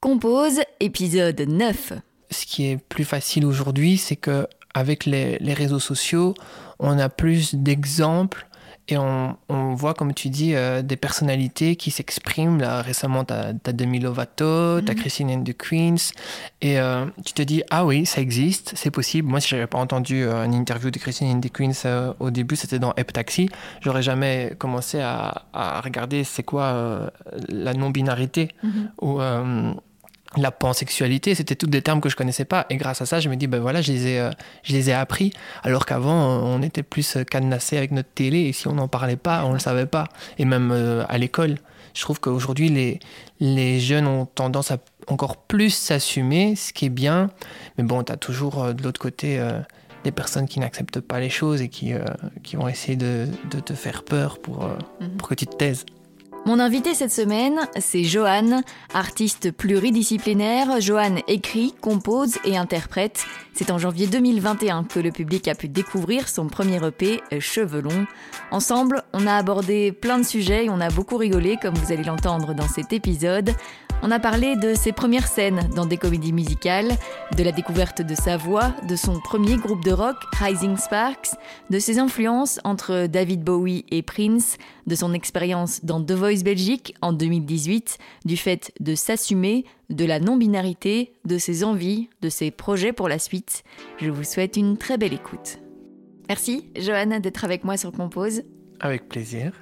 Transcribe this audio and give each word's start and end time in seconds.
Compose, 0.00 0.60
épisode 0.78 1.40
9. 1.40 1.94
Ce 2.30 2.46
qui 2.46 2.66
est 2.66 2.76
plus 2.76 3.04
facile 3.04 3.44
aujourd'hui, 3.44 3.98
c'est 3.98 4.14
que 4.14 4.46
avec 4.72 5.06
les, 5.06 5.38
les 5.40 5.54
réseaux 5.54 5.80
sociaux, 5.80 6.34
on 6.78 7.00
a 7.00 7.08
plus 7.08 7.56
d'exemples 7.56 8.46
et 8.86 8.96
on, 8.96 9.36
on, 9.48 9.74
voit, 9.74 9.94
comme 9.94 10.14
tu 10.14 10.28
dis, 10.30 10.54
euh, 10.54 10.82
des 10.82 10.96
personnalités 10.96 11.74
qui 11.74 11.90
s'expriment. 11.90 12.60
Là, 12.60 12.80
récemment, 12.80 13.24
tu 13.24 13.34
as, 13.34 13.72
Demi 13.72 13.98
Lovato, 13.98 14.80
tu 14.80 14.90
as 14.90 14.94
Christine 14.94 15.30
and 15.30 15.42
the 15.42 15.54
Queens. 15.56 16.12
Et 16.62 16.78
euh, 16.78 17.04
tu 17.24 17.32
te 17.34 17.42
dis, 17.42 17.62
ah 17.70 17.84
oui, 17.84 18.06
ça 18.06 18.20
existe, 18.20 18.72
c'est 18.76 18.92
possible. 18.92 19.28
Moi, 19.28 19.40
si 19.40 19.48
j'avais 19.48 19.66
pas 19.66 19.78
entendu 19.78 20.22
euh, 20.22 20.44
une 20.44 20.54
interview 20.54 20.90
de 20.90 20.98
Christine 20.98 21.36
and 21.36 21.40
the 21.40 21.50
Queens 21.52 22.14
au 22.20 22.30
début, 22.30 22.56
c'était 22.56 22.78
dans 22.78 22.94
Ep 22.96 23.12
Taxi, 23.12 23.50
j'aurais 23.80 24.02
jamais 24.02 24.54
commencé 24.58 25.00
à, 25.00 25.46
à 25.52 25.80
regarder 25.80 26.24
c'est 26.24 26.44
quoi 26.44 27.10
la 27.48 27.74
non-binarité. 27.74 28.48
-hmm. 28.62 28.88
ou 29.02 29.20
la 30.36 30.50
pansexualité, 30.50 31.34
c'était 31.34 31.54
tous 31.54 31.68
des 31.68 31.80
termes 31.80 32.00
que 32.00 32.08
je 32.08 32.16
connaissais 32.16 32.44
pas. 32.44 32.66
Et 32.68 32.76
grâce 32.76 33.00
à 33.00 33.06
ça, 33.06 33.18
je 33.18 33.28
me 33.28 33.36
dis, 33.36 33.46
ben 33.46 33.60
voilà, 33.60 33.80
je 33.80 33.92
les 33.92 34.06
ai, 34.08 34.20
euh, 34.20 34.30
je 34.62 34.72
les 34.74 34.90
ai 34.90 34.92
appris. 34.92 35.32
Alors 35.62 35.86
qu'avant, 35.86 36.42
on 36.44 36.60
était 36.62 36.82
plus 36.82 37.16
cadenassé 37.30 37.78
avec 37.78 37.92
notre 37.92 38.10
télé. 38.10 38.40
Et 38.40 38.52
si 38.52 38.68
on 38.68 38.74
n'en 38.74 38.88
parlait 38.88 39.16
pas, 39.16 39.44
on 39.46 39.52
le 39.54 39.58
savait 39.58 39.86
pas. 39.86 40.08
Et 40.38 40.44
même 40.44 40.70
euh, 40.70 41.04
à 41.08 41.16
l'école, 41.16 41.56
je 41.94 42.02
trouve 42.02 42.20
qu'aujourd'hui, 42.20 42.68
les, 42.68 43.00
les 43.40 43.80
jeunes 43.80 44.06
ont 44.06 44.26
tendance 44.26 44.70
à 44.70 44.78
encore 45.08 45.36
plus 45.36 45.70
s'assumer, 45.70 46.54
ce 46.56 46.72
qui 46.72 46.86
est 46.86 46.90
bien. 46.90 47.30
Mais 47.76 47.84
bon, 47.84 48.02
tu 48.04 48.12
as 48.12 48.16
toujours 48.16 48.62
euh, 48.62 48.72
de 48.72 48.82
l'autre 48.82 49.00
côté 49.00 49.38
euh, 49.38 49.60
des 50.04 50.12
personnes 50.12 50.46
qui 50.46 50.60
n'acceptent 50.60 51.00
pas 51.00 51.20
les 51.20 51.30
choses 51.30 51.60
et 51.62 51.68
qui, 51.68 51.92
euh, 51.92 52.04
qui 52.42 52.56
vont 52.56 52.68
essayer 52.68 52.96
de, 52.96 53.26
de, 53.50 53.60
te 53.60 53.72
faire 53.72 54.04
peur 54.04 54.38
pour, 54.38 54.64
mm 54.64 54.78
-hmm. 55.00 55.16
pour 55.16 55.28
que 55.28 55.34
tu 55.34 55.46
te 55.46 55.56
taises. 55.56 55.84
Mon 56.46 56.60
invité 56.60 56.94
cette 56.94 57.10
semaine, 57.10 57.68
c'est 57.76 58.04
Johan, 58.04 58.62
artiste 58.94 59.50
pluridisciplinaire. 59.50 60.80
Johan 60.80 61.16
écrit, 61.26 61.74
compose 61.80 62.38
et 62.44 62.56
interprète. 62.56 63.26
C'est 63.52 63.70
en 63.70 63.76
janvier 63.76 64.06
2021 64.06 64.84
que 64.84 64.98
le 64.98 65.10
public 65.10 65.46
a 65.48 65.54
pu 65.54 65.68
découvrir 65.68 66.28
son 66.28 66.46
premier 66.46 66.80
EP, 66.86 67.20
Cheveux 67.38 67.82
longs. 67.82 68.06
Ensemble, 68.50 69.02
on 69.12 69.26
a 69.26 69.34
abordé 69.34 69.92
plein 69.92 70.18
de 70.18 70.24
sujets 70.24 70.66
et 70.66 70.70
on 70.70 70.80
a 70.80 70.88
beaucoup 70.88 71.18
rigolé, 71.18 71.58
comme 71.60 71.74
vous 71.74 71.92
allez 71.92 72.04
l'entendre 72.04 72.54
dans 72.54 72.68
cet 72.68 72.94
épisode. 72.94 73.54
On 74.00 74.12
a 74.12 74.20
parlé 74.20 74.54
de 74.54 74.74
ses 74.74 74.92
premières 74.92 75.26
scènes 75.26 75.68
dans 75.74 75.84
des 75.84 75.96
comédies 75.96 76.32
musicales, 76.32 76.92
de 77.36 77.42
la 77.42 77.50
découverte 77.50 78.00
de 78.00 78.14
sa 78.14 78.36
voix, 78.36 78.72
de 78.88 78.94
son 78.94 79.18
premier 79.18 79.56
groupe 79.56 79.84
de 79.84 79.90
rock, 79.90 80.16
Rising 80.38 80.76
Sparks, 80.76 81.30
de 81.68 81.80
ses 81.80 81.98
influences 81.98 82.60
entre 82.62 83.06
David 83.06 83.42
Bowie 83.42 83.84
et 83.90 84.02
Prince, 84.02 84.56
de 84.86 84.94
son 84.94 85.12
expérience 85.14 85.84
dans 85.84 86.00
The 86.00 86.12
Voice 86.12 86.44
Belgique 86.44 86.94
en 87.02 87.12
2018, 87.12 87.98
du 88.24 88.36
fait 88.36 88.72
de 88.78 88.94
s'assumer, 88.94 89.64
de 89.90 90.04
la 90.04 90.20
non-binarité, 90.20 91.12
de 91.24 91.36
ses 91.36 91.64
envies, 91.64 92.08
de 92.22 92.28
ses 92.28 92.52
projets 92.52 92.92
pour 92.92 93.08
la 93.08 93.18
suite. 93.18 93.64
Je 94.00 94.10
vous 94.10 94.24
souhaite 94.24 94.56
une 94.56 94.76
très 94.76 94.96
belle 94.96 95.14
écoute. 95.14 95.58
Merci, 96.28 96.70
Johanna, 96.76 97.18
d'être 97.18 97.44
avec 97.44 97.64
moi 97.64 97.76
sur 97.76 97.90
Compose. 97.90 98.42
Avec 98.78 99.08
plaisir. 99.08 99.52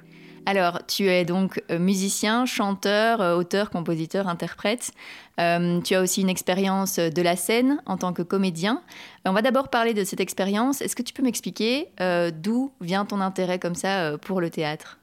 Alors, 0.47 0.79
tu 0.87 1.09
es 1.09 1.25
donc 1.25 1.61
musicien, 1.69 2.45
chanteur, 2.45 3.19
auteur, 3.37 3.69
compositeur, 3.69 4.29
interprète. 4.29 4.93
Euh, 5.41 5.81
tu 5.81 5.93
as 5.93 6.01
aussi 6.01 6.21
une 6.21 6.29
expérience 6.29 6.99
de 6.99 7.21
la 7.21 7.35
scène 7.35 7.81
en 7.85 7.97
tant 7.97 8.13
que 8.13 8.21
comédien. 8.21 8.81
On 9.25 9.33
va 9.33 9.41
d'abord 9.41 9.67
parler 9.67 9.93
de 9.93 10.05
cette 10.05 10.21
expérience. 10.21 10.81
Est-ce 10.81 10.95
que 10.95 11.03
tu 11.03 11.13
peux 11.13 11.21
m'expliquer 11.21 11.89
euh, 11.99 12.31
d'où 12.33 12.71
vient 12.79 13.03
ton 13.03 13.19
intérêt 13.19 13.59
comme 13.59 13.75
ça 13.75 13.99
euh, 13.99 14.17
pour 14.17 14.39
le 14.39 14.49
théâtre? 14.49 14.99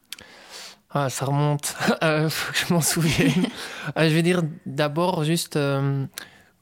Ah, 0.97 1.11
ça 1.11 1.27
remonte, 1.27 1.77
euh, 2.03 2.31
faut 2.31 2.53
que 2.53 2.58
je 2.58 2.73
m'en 2.73 2.81
souvienne. 2.81 3.47
je 3.97 4.14
vais 4.14 4.23
dire 4.23 4.42
d'abord 4.64 5.25
juste 5.25 5.56
euh, 5.56 6.06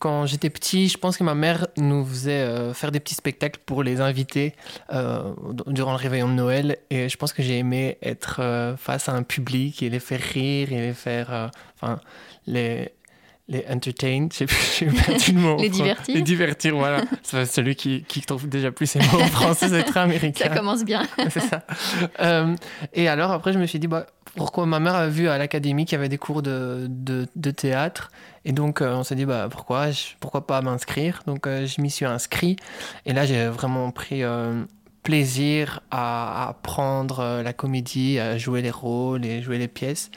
quand 0.03 0.27
j'étais 0.27 0.50
petit, 0.50 0.89
je 0.89 0.98
pense 0.98 1.17
que 1.17 1.22
ma 1.22 1.36
mère 1.36 1.69
nous 1.77 2.05
faisait 2.05 2.42
euh, 2.42 2.75
faire 2.75 2.91
des 2.91 2.98
petits 2.98 3.14
spectacles 3.14 3.61
pour 3.64 3.84
les 3.84 4.00
invités 4.00 4.53
euh, 4.92 5.33
durant 5.69 5.92
le 5.92 5.97
réveillon 5.97 6.28
de 6.28 6.34
Noël. 6.34 6.79
Et 6.90 7.08
je 7.08 7.17
pense 7.17 7.33
que 7.33 7.40
j'ai 7.40 7.58
aimé 7.58 7.98
être 8.02 8.41
euh, 8.41 8.77
face 8.77 9.08
à 9.08 9.12
un 9.12 9.23
public 9.23 9.80
et 9.80 9.91
les 9.91 10.01
faire 10.01 10.18
rire 10.20 10.73
et 10.73 10.80
les 10.80 10.92
faire. 10.92 11.52
Enfin, 11.77 12.01
les, 12.48 12.91
les 13.48 13.64
entertain, 13.69 14.29
je 14.30 14.36
sais 14.36 14.47
plus 14.47 15.33
le 15.33 15.41
mot. 15.41 15.57
les 15.61 15.69
divertir. 15.69 16.14
Les 16.14 16.23
divertir, 16.23 16.77
voilà. 16.77 17.03
C'est 17.23 17.45
celui 17.45 17.75
qui, 17.75 18.05
qui 18.05 18.20
trouve 18.20 18.48
déjà 18.48 18.70
plus 18.70 18.86
ces 18.86 19.01
mots 19.01 19.20
en 19.20 19.27
français, 19.27 19.69
c'est 19.69 19.83
très 19.83 20.01
américain. 20.01 20.48
Ça 20.48 20.57
commence 20.57 20.85
bien. 20.85 21.03
c'est 21.29 21.41
ça. 21.41 21.64
Euh, 22.20 22.55
et 22.92 23.08
alors, 23.08 23.33
après, 23.33 23.53
je 23.53 23.58
me 23.58 23.67
suis 23.67 23.80
dit, 23.80 23.89
bah, 23.89 24.07
pourquoi 24.36 24.64
ma 24.67 24.79
mère 24.79 24.95
a 24.95 25.08
vu 25.08 25.29
à 25.29 25.39
l'académie 25.39 25.85
qu'il 25.85 25.97
y 25.97 25.98
avait 25.98 26.08
des 26.08 26.19
cours 26.19 26.42
de, 26.42 26.86
de, 26.89 27.27
de 27.35 27.51
théâtre? 27.51 28.11
Et 28.45 28.53
donc, 28.53 28.80
euh, 28.80 28.95
on 28.95 29.03
s'est 29.03 29.17
dit, 29.17 29.25
bah, 29.25 29.48
pourquoi, 29.51 29.91
je, 29.91 30.03
pourquoi 30.20 30.47
pas 30.47 30.63
m'inscrire? 30.63 31.23
Donc, 31.27 31.47
euh, 31.48 31.67
je 31.67 31.80
m'y 31.80 31.91
suis 31.91 32.07
inscrit. 32.07 32.57
Et 33.07 33.13
là, 33.13 33.27
j'ai 33.27 33.47
vraiment 33.48 33.91
pris 33.91 34.23
plaisir 35.03 35.80
à, 35.91 36.45
à 36.45 36.48
apprendre 36.51 37.42
la 37.42 37.53
comédie, 37.53 38.20
à 38.20 38.39
jouer 38.39 38.63
les 38.63 38.70
rôles 38.70 39.24
et 39.24 39.42
jouer 39.42 39.59
les 39.59 39.67
pièces. 39.67 40.13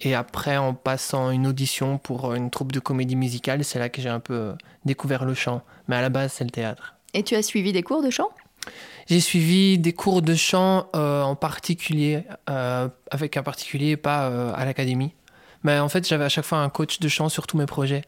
Et 0.00 0.14
après, 0.14 0.56
en 0.56 0.74
passant 0.74 1.30
une 1.30 1.46
audition 1.46 1.98
pour 1.98 2.34
une 2.34 2.50
troupe 2.50 2.72
de 2.72 2.80
comédie 2.80 3.16
musicale, 3.16 3.64
c'est 3.64 3.78
là 3.78 3.88
que 3.88 4.00
j'ai 4.00 4.08
un 4.08 4.20
peu 4.20 4.54
découvert 4.84 5.24
le 5.24 5.34
chant. 5.34 5.62
Mais 5.88 5.96
à 5.96 6.02
la 6.02 6.08
base, 6.08 6.32
c'est 6.32 6.44
le 6.44 6.50
théâtre. 6.50 6.94
Et 7.14 7.22
tu 7.22 7.34
as 7.34 7.42
suivi 7.42 7.72
des 7.72 7.82
cours 7.82 8.02
de 8.02 8.10
chant? 8.10 8.28
J'ai 9.08 9.20
suivi 9.20 9.78
des 9.78 9.92
cours 9.92 10.22
de 10.22 10.34
chant 10.34 10.88
euh, 10.94 11.22
en 11.22 11.34
particulier, 11.34 12.24
euh, 12.50 12.88
avec 13.10 13.36
un 13.36 13.42
particulier, 13.42 13.96
pas 13.96 14.28
euh, 14.28 14.52
à 14.54 14.64
l'académie. 14.64 15.14
Mais 15.62 15.78
en 15.78 15.88
fait, 15.88 16.06
j'avais 16.06 16.24
à 16.24 16.28
chaque 16.28 16.44
fois 16.44 16.58
un 16.58 16.68
coach 16.68 17.00
de 17.00 17.08
chant 17.08 17.28
sur 17.28 17.46
tous 17.46 17.56
mes 17.56 17.66
projets. 17.66 18.02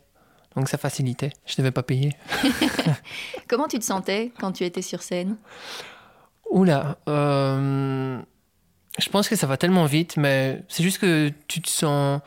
Donc 0.57 0.69
ça 0.69 0.79
facilitait. 0.79 1.31
Je 1.47 1.55
ne 1.55 1.57
devais 1.59 1.71
pas 1.71 1.83
payer. 1.83 2.13
Comment 3.49 3.67
tu 3.67 3.79
te 3.79 3.85
sentais 3.85 4.31
quand 4.39 4.53
tu 4.53 4.65
étais 4.65 4.83
sur 4.83 5.03
scène? 5.03 5.37
Oula. 6.51 6.99
Euh 7.09 8.21
je 9.01 9.09
pense 9.09 9.29
que 9.29 9.37
ça 9.37 9.47
va 9.47 9.57
tellement 9.57 9.87
vite, 9.87 10.17
mais 10.17 10.63
c'est 10.69 10.83
juste 10.83 10.99
que 10.99 11.31
tu 11.49 11.61
te 11.61 11.69
sens. 11.69 12.21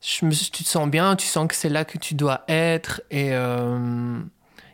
Tu 0.00 0.28
te 0.28 0.68
sens 0.68 0.88
bien, 0.88 1.16
tu 1.16 1.26
sens 1.26 1.48
que 1.48 1.54
c'est 1.54 1.68
là 1.68 1.84
que 1.84 1.98
tu 1.98 2.14
dois 2.14 2.44
être. 2.48 3.02
Et 3.10 3.28
il 3.28 3.32
euh, 3.32 4.18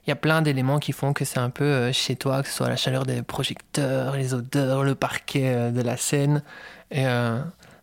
y 0.06 0.10
a 0.10 0.16
plein 0.16 0.42
d'éléments 0.42 0.78
qui 0.78 0.92
font 0.92 1.12
que 1.12 1.24
c'est 1.24 1.38
un 1.38 1.48
peu 1.48 1.64
euh, 1.64 1.92
chez 1.92 2.16
toi, 2.16 2.42
que 2.42 2.48
ce 2.48 2.54
soit 2.54 2.68
la 2.68 2.76
chaleur 2.76 3.06
des 3.06 3.22
projecteurs, 3.22 4.16
les 4.16 4.34
odeurs, 4.34 4.82
le 4.82 4.94
parquet 4.94 5.54
euh, 5.54 5.70
de 5.70 5.80
la 5.80 5.96
scène. 5.96 6.42
Et 6.90 7.04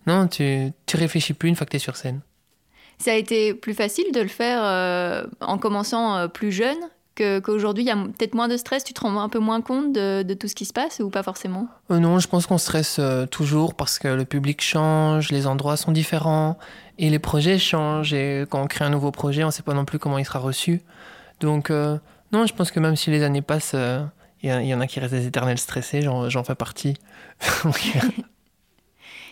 non, 0.06 0.28
tu, 0.28 0.72
tu 0.86 0.98
réfléchis 0.98 1.34
plus 1.34 1.50
une 1.50 1.56
fois 1.56 1.66
que 1.66 1.72
tu 1.72 1.78
es 1.78 1.80
sur 1.80 1.96
scène. 1.96 2.22
Ça 3.00 3.12
a 3.12 3.16
été 3.16 3.56
plus 3.56 3.74
facile 3.74 4.12
de 4.14 4.22
le 4.22 4.28
faire 4.28 5.26
en 5.40 5.58
commençant 5.58 6.30
plus 6.30 6.52
jeune 6.52 6.78
qu'aujourd'hui, 7.20 7.84
il 7.84 7.88
y 7.88 7.92
a 7.92 7.96
peut-être 7.96 8.34
moins 8.34 8.48
de 8.48 8.58
stress, 8.58 8.84
tu 8.84 8.94
te 8.94 9.02
rends 9.02 9.20
un 9.20 9.30
peu 9.30 9.40
moins 9.40 9.62
compte 9.62 9.94
de, 9.94 10.24
de 10.24 10.34
tout 10.34 10.48
ce 10.48 10.56
qui 10.56 10.66
se 10.66 10.74
passe 10.74 11.00
ou 11.00 11.10
pas 11.10 11.24
forcément? 11.24 11.68
Euh, 11.92 12.00
Non, 12.00 12.20
je 12.20 12.28
pense 12.28 12.46
qu'on 12.46 12.58
stresse 12.58 12.98
euh, 13.00 13.26
toujours 13.26 13.74
parce 13.74 14.00
que 14.00 14.08
le 14.08 14.26
public 14.26 14.62
change, 14.62 15.32
les 15.32 15.48
endroits 15.48 15.78
sont 15.78 15.92
différents 15.92 16.58
et 16.98 17.10
les 17.10 17.20
projets 17.20 17.60
changent. 17.60 18.14
Et 18.14 18.46
quand 18.50 18.62
on 18.62 18.68
crée 18.68 18.86
un 18.86 18.90
nouveau 18.90 19.12
projet, 19.12 19.44
on 19.44 19.48
ne 19.48 19.52
sait 19.52 19.64
pas 19.64 19.74
non 19.74 19.86
plus 19.86 20.00
comment 20.00 20.18
il 20.18 20.26
sera 20.26 20.40
reçu. 20.40 20.82
Donc, 21.40 21.70
euh, 21.70 21.98
non, 22.32 22.46
je 22.46 22.54
pense 22.54 22.72
que 22.72 22.80
même 22.80 22.96
si 22.96 23.12
les 23.12 23.24
années 23.24 23.42
passent, 23.42 23.74
il 23.74 24.50
euh, 24.50 24.62
y, 24.62 24.68
y, 24.68 24.74
en 24.74 24.82
a 24.82 24.88
qui 24.88 25.00
restent 25.00 25.14
des 25.14 25.28
éternels 25.28 25.60
stressés, 25.60 26.02
j'en 26.02 26.44
fais 26.44 26.56
partie. 26.56 26.96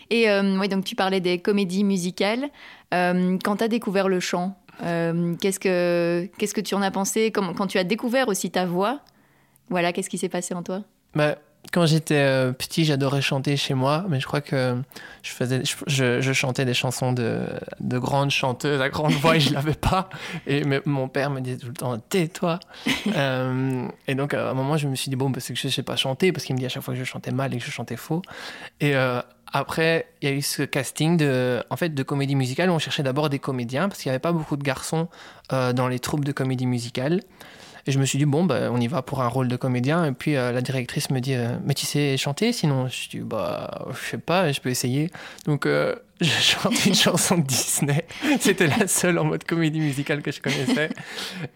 et 0.09 0.29
ouais, 0.29 0.67
donc 0.67 0.85
tu 0.85 0.95
parlais 0.95 1.19
des 1.19 1.39
comédies 1.39 1.83
musicales. 1.83 2.49
Quand 2.91 3.57
tu 3.57 3.63
as 3.63 3.67
découvert 3.67 4.07
le 4.07 4.19
chant, 4.19 4.57
euh, 4.83 5.35
qu'est-ce 5.41 5.59
que 5.59 6.29
que 6.37 6.61
tu 6.61 6.75
en 6.75 6.81
as 6.81 6.91
pensé? 6.91 7.31
Quand, 7.31 7.53
quand 7.53 7.67
tu 7.67 7.77
as 7.77 7.83
découvert 7.83 8.27
aussi 8.27 8.51
ta 8.51 8.65
voix 8.65 9.01
voilà 9.69 9.91
qu'est-ce 9.93 10.09
qui 10.09 10.17
s'est 10.17 10.29
passé 10.29 10.53
en 10.53 10.63
toi? 10.63 10.83
Bah, 11.13 11.37
quand 11.71 11.85
j'étais 11.85 12.15
euh, 12.15 12.51
petit 12.51 12.85
j'adorais 12.85 13.21
chanter 13.21 13.57
chez 13.57 13.73
moi 13.73 14.05
mais 14.09 14.19
je 14.19 14.25
crois 14.25 14.41
que 14.41 14.75
je 15.23 15.31
faisais 15.31 15.63
je, 15.65 15.75
je, 15.87 16.21
je 16.21 16.33
chantais 16.33 16.65
des 16.65 16.73
chansons 16.73 17.13
de, 17.13 17.45
de 17.79 17.97
grandes 17.97 18.31
chanteuses 18.31 18.81
à 18.81 18.89
grande 18.89 19.13
voix 19.13 19.35
et 19.35 19.39
je 19.39 19.53
l'avais 19.53 19.73
pas. 19.73 20.09
Et 20.45 20.63
mais, 20.63 20.81
mon 20.85 21.07
père 21.07 21.29
me 21.29 21.41
disait 21.41 21.57
tout 21.57 21.67
le 21.67 21.73
temps 21.73 21.97
tais-toi. 21.97 22.59
Euh, 23.15 23.87
et 24.07 24.15
donc 24.15 24.33
à 24.33 24.51
un 24.51 24.53
moment 24.53 24.75
je 24.75 24.87
me 24.87 24.95
suis 24.95 25.09
dit 25.09 25.15
bon 25.15 25.31
parce 25.31 25.47
que 25.47 25.55
je 25.55 25.69
sais 25.69 25.81
pas 25.81 25.95
chanter 25.95 26.31
parce 26.31 26.43
qu'il 26.45 26.55
me 26.55 26.59
dit 26.59 26.65
à 26.65 26.69
chaque 26.69 26.83
fois 26.83 26.93
que 26.93 26.99
je 26.99 27.05
chantais 27.05 27.31
mal 27.31 27.53
et 27.53 27.57
que 27.57 27.63
je 27.63 27.71
chantais 27.71 27.95
faux. 27.95 28.21
Et 28.81 28.95
euh, 28.95 29.21
après, 29.53 30.07
il 30.21 30.29
y 30.29 30.31
a 30.31 30.35
eu 30.35 30.41
ce 30.41 30.63
casting 30.63 31.17
de, 31.17 31.63
en 31.69 31.77
fait, 31.77 31.89
de 31.89 32.03
comédie 32.03 32.35
musicale 32.35 32.69
où 32.69 32.73
on 32.73 32.79
cherchait 32.79 33.03
d'abord 33.03 33.29
des 33.29 33.39
comédiens 33.39 33.87
parce 33.87 34.01
qu'il 34.01 34.09
n'y 34.09 34.13
avait 34.13 34.19
pas 34.19 34.33
beaucoup 34.33 34.57
de 34.57 34.63
garçons 34.63 35.07
euh, 35.53 35.73
dans 35.73 35.87
les 35.87 35.99
troupes 35.99 36.25
de 36.25 36.31
comédie 36.31 36.65
musicale. 36.65 37.21
Et 37.87 37.91
je 37.91 37.99
me 37.99 38.05
suis 38.05 38.17
dit, 38.17 38.25
bon, 38.25 38.43
bah, 38.43 38.69
on 38.69 38.81
y 38.81 38.87
va 38.87 39.01
pour 39.01 39.21
un 39.21 39.27
rôle 39.27 39.47
de 39.47 39.55
comédien. 39.55 40.05
Et 40.05 40.11
puis 40.11 40.35
euh, 40.35 40.51
la 40.51 40.61
directrice 40.61 41.09
me 41.09 41.21
dit, 41.21 41.35
euh, 41.35 41.57
mais 41.63 41.73
tu 41.73 41.85
sais 41.85 42.17
chanter 42.17 42.51
Sinon, 42.51 42.89
je 42.89 43.09
dis, 43.09 43.19
bah, 43.19 43.87
je 43.91 44.09
sais 44.09 44.17
pas, 44.17 44.51
je 44.51 44.59
peux 44.59 44.69
essayer. 44.69 45.09
Donc, 45.45 45.65
euh, 45.65 45.95
je 46.21 46.27
chante 46.27 46.85
une 46.85 46.95
chanson 46.95 47.37
de 47.37 47.43
Disney. 47.43 48.05
C'était 48.41 48.67
la 48.67 48.87
seule 48.87 49.17
en 49.17 49.23
mode 49.23 49.45
comédie 49.45 49.79
musicale 49.79 50.21
que 50.21 50.31
je 50.31 50.41
connaissais. 50.41 50.89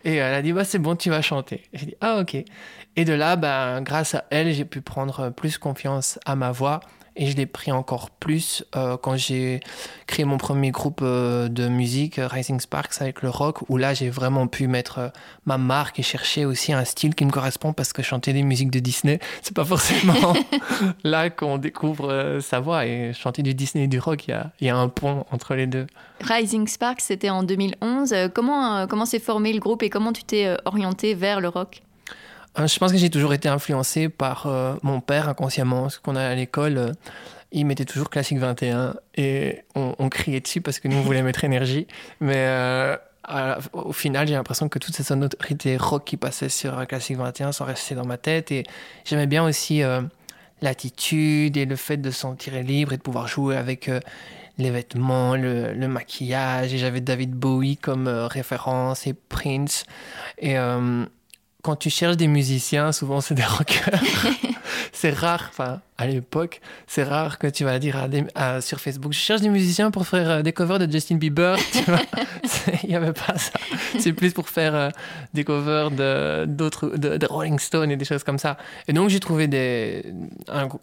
Et 0.06 0.16
elle 0.16 0.34
a 0.34 0.42
dit, 0.42 0.54
bah, 0.54 0.64
c'est 0.64 0.80
bon, 0.80 0.96
tu 0.96 1.10
vas 1.10 1.22
chanter. 1.22 1.64
J'ai 1.74 1.88
dit, 1.88 1.96
ah, 2.00 2.20
ok. 2.20 2.38
Et 2.96 3.06
de 3.06 3.14
là, 3.14 3.36
bah, 3.36 3.82
grâce 3.82 4.16
à 4.16 4.24
elle, 4.30 4.54
j'ai 4.54 4.66
pu 4.66 4.80
prendre 4.80 5.32
plus 5.32 5.58
confiance 5.58 6.18
à 6.26 6.38
ma 6.38 6.52
voix 6.52 6.80
Et 7.18 7.30
je 7.30 7.36
l'ai 7.36 7.46
pris 7.46 7.72
encore 7.74 8.10
plus 8.10 8.64
euh, 8.76 8.96
quand 8.96 9.18
j'ai 9.18 9.60
créé 10.08 10.24
mon 10.24 10.38
premier 10.38 10.72
groupe 10.72 11.02
euh, 11.04 11.50
de 11.50 11.68
musique, 11.68 12.20
euh, 12.20 12.28
Rising 12.28 12.60
Sparks, 12.62 13.02
avec 13.02 13.22
le 13.22 13.30
rock, 13.30 13.70
où 13.70 13.76
là 13.76 13.94
j'ai 13.94 14.10
vraiment 14.10 14.48
pu 14.48 14.68
mettre 14.68 15.12
ma 15.46 15.58
marque 15.58 16.00
et 16.00 16.04
chercher 16.04 16.46
aussi 16.46 16.72
un 16.72 16.86
style 16.86 17.14
qui 17.14 17.26
me 17.26 17.32
correspond 17.32 17.74
parce 17.74 17.92
que 17.92 18.02
chanter 18.02 18.32
des 18.32 18.44
musiques 18.44 18.72
de 18.72 18.80
Disney, 18.80 19.20
c'est 19.42 19.54
pas 19.54 19.66
forcément 19.66 20.34
là 21.04 21.30
qu'on 21.30 21.58
découvre 21.58 22.40
sa 22.42 22.62
voix. 22.62 22.86
Et 22.86 23.12
chanter 23.14 23.44
du 23.44 23.54
Disney 23.54 23.86
et 23.86 23.88
du 23.88 24.00
rock, 24.00 24.28
il 24.28 24.32
y 24.32 24.34
a, 24.34 24.52
y 24.62 24.70
a, 24.70 24.78
un 24.78 24.88
pont 24.88 25.26
entre 25.32 25.56
les 25.56 25.68
deux. 25.68 25.88
Rising 26.22 26.68
Sparks, 26.68 27.02
c'était 27.02 27.30
en 27.30 27.44
2011. 27.44 28.16
Comment, 28.34 28.88
comment 28.88 29.06
s'est 29.06 29.20
formé 29.20 29.52
le 29.52 29.60
groupe 29.60 29.84
et 29.84 29.90
comment 29.90 30.14
tu 30.14 30.24
t'es 30.24 30.56
orienté 30.66 31.14
vers 31.14 31.42
le 31.42 31.50
rock? 31.50 31.82
Je 32.58 32.78
pense 32.80 32.92
que 32.92 32.98
j'ai 32.98 33.10
toujours 33.10 33.34
été 33.34 33.50
influencé 33.50 34.10
par 34.10 34.48
euh, 34.48 34.76
mon 34.84 35.00
père 35.00 35.30
inconsciemment. 35.30 35.84
Parce 35.84 36.00
qu'on 36.00 36.16
a 36.16 36.24
à 36.24 36.36
l'école, 36.36 36.78
euh, 36.78 36.92
il 37.52 37.66
mettait 37.66 37.86
toujours 37.86 38.10
classique 38.10 38.40
21 38.40 38.96
et 39.16 39.64
on, 39.76 40.10
criait 40.10 40.40
dessus 40.40 40.62
parce 40.62 40.80
que 40.80 40.88
nous, 40.88 40.98
on 40.98 41.02
voulait 41.02 41.22
mettre 41.22 41.44
énergie. 41.44 41.88
Mais 42.20 42.48
au 43.74 43.92
final, 43.92 44.28
j'ai 44.28 44.36
l'impression 44.36 44.70
que 44.70 44.80
toutes 44.80 44.96
ces 44.96 45.04
sonorités 45.04 45.76
rock 45.76 46.06
qui 46.06 46.16
passaient 46.16 46.50
sur 46.50 46.88
classique 46.88 47.18
21 47.18 47.52
sont 47.52 47.66
restées 47.66 47.96
dans 47.96 48.06
ma 48.06 48.18
tête. 48.18 48.52
Et 48.52 48.64
j'aimais 49.04 49.28
bien 49.28 49.44
aussi 49.44 49.82
l'attitude 50.62 51.58
et 51.58 51.66
le 51.66 51.76
fait 51.76 51.98
de 51.98 52.10
se 52.10 52.22
sentir 52.22 52.54
libre 52.64 52.94
et 52.94 52.98
de 52.98 53.02
pouvoir 53.02 53.28
jouer 53.28 53.58
avec 53.58 53.92
les 54.58 54.72
vêtements, 54.72 55.36
le, 55.36 55.74
le 55.74 55.88
maquillage. 55.90 56.74
Et 56.74 56.78
j'avais 56.78 57.02
David 57.02 57.34
Bowie 57.34 57.76
comme 57.76 58.08
référence 58.08 59.08
et 59.08 59.14
Prince. 59.14 59.84
Et 60.38 60.56
quand 61.62 61.76
tu 61.76 61.90
cherches 61.90 62.18
des 62.18 62.28
musiciens, 62.28 62.92
souvent 62.92 63.22
c'est 63.22 63.36
des 63.36 63.44
rockers. 63.44 64.02
c'est 64.92 65.12
rare, 65.12 65.48
enfin 65.50 65.82
à 65.98 66.08
l'époque, 66.08 66.62
c'est 66.88 67.04
rare 67.04 67.38
que 67.38 67.48
tu 67.48 67.64
vas 67.64 67.78
dire 67.78 68.08
à 68.36 68.62
sur 68.62 68.80
Facebook, 68.80 69.14
je 69.14 69.20
cherche 69.20 69.42
des 69.42 69.50
musiciens 69.50 69.92
pour 69.92 70.08
faire 70.08 70.30
euh, 70.30 70.42
des 70.42 70.54
covers 70.54 70.80
de 70.80 70.92
Justin 70.92 71.18
Bieber. 71.18 71.58
Il 72.84 72.90
n'y 72.90 72.96
avait 72.96 73.14
pas 73.14 73.38
ça. 73.38 73.52
C'est 74.00 74.14
plus 74.14 74.34
pour 74.34 74.50
faire 74.50 74.74
euh, 74.74 74.90
des 75.34 75.44
covers 75.44 75.92
de, 75.92 76.46
d'autres, 76.46 76.90
de, 76.98 77.26
Rolling 77.28 77.60
Stone 77.60 77.92
et 77.92 77.98
des 77.98 78.06
choses 78.06 78.24
comme 78.24 78.40
ça. 78.40 78.58
Et 78.88 78.94
donc 78.94 79.10
j'ai 79.10 79.20
trouvé 79.20 79.48
des, 79.48 80.04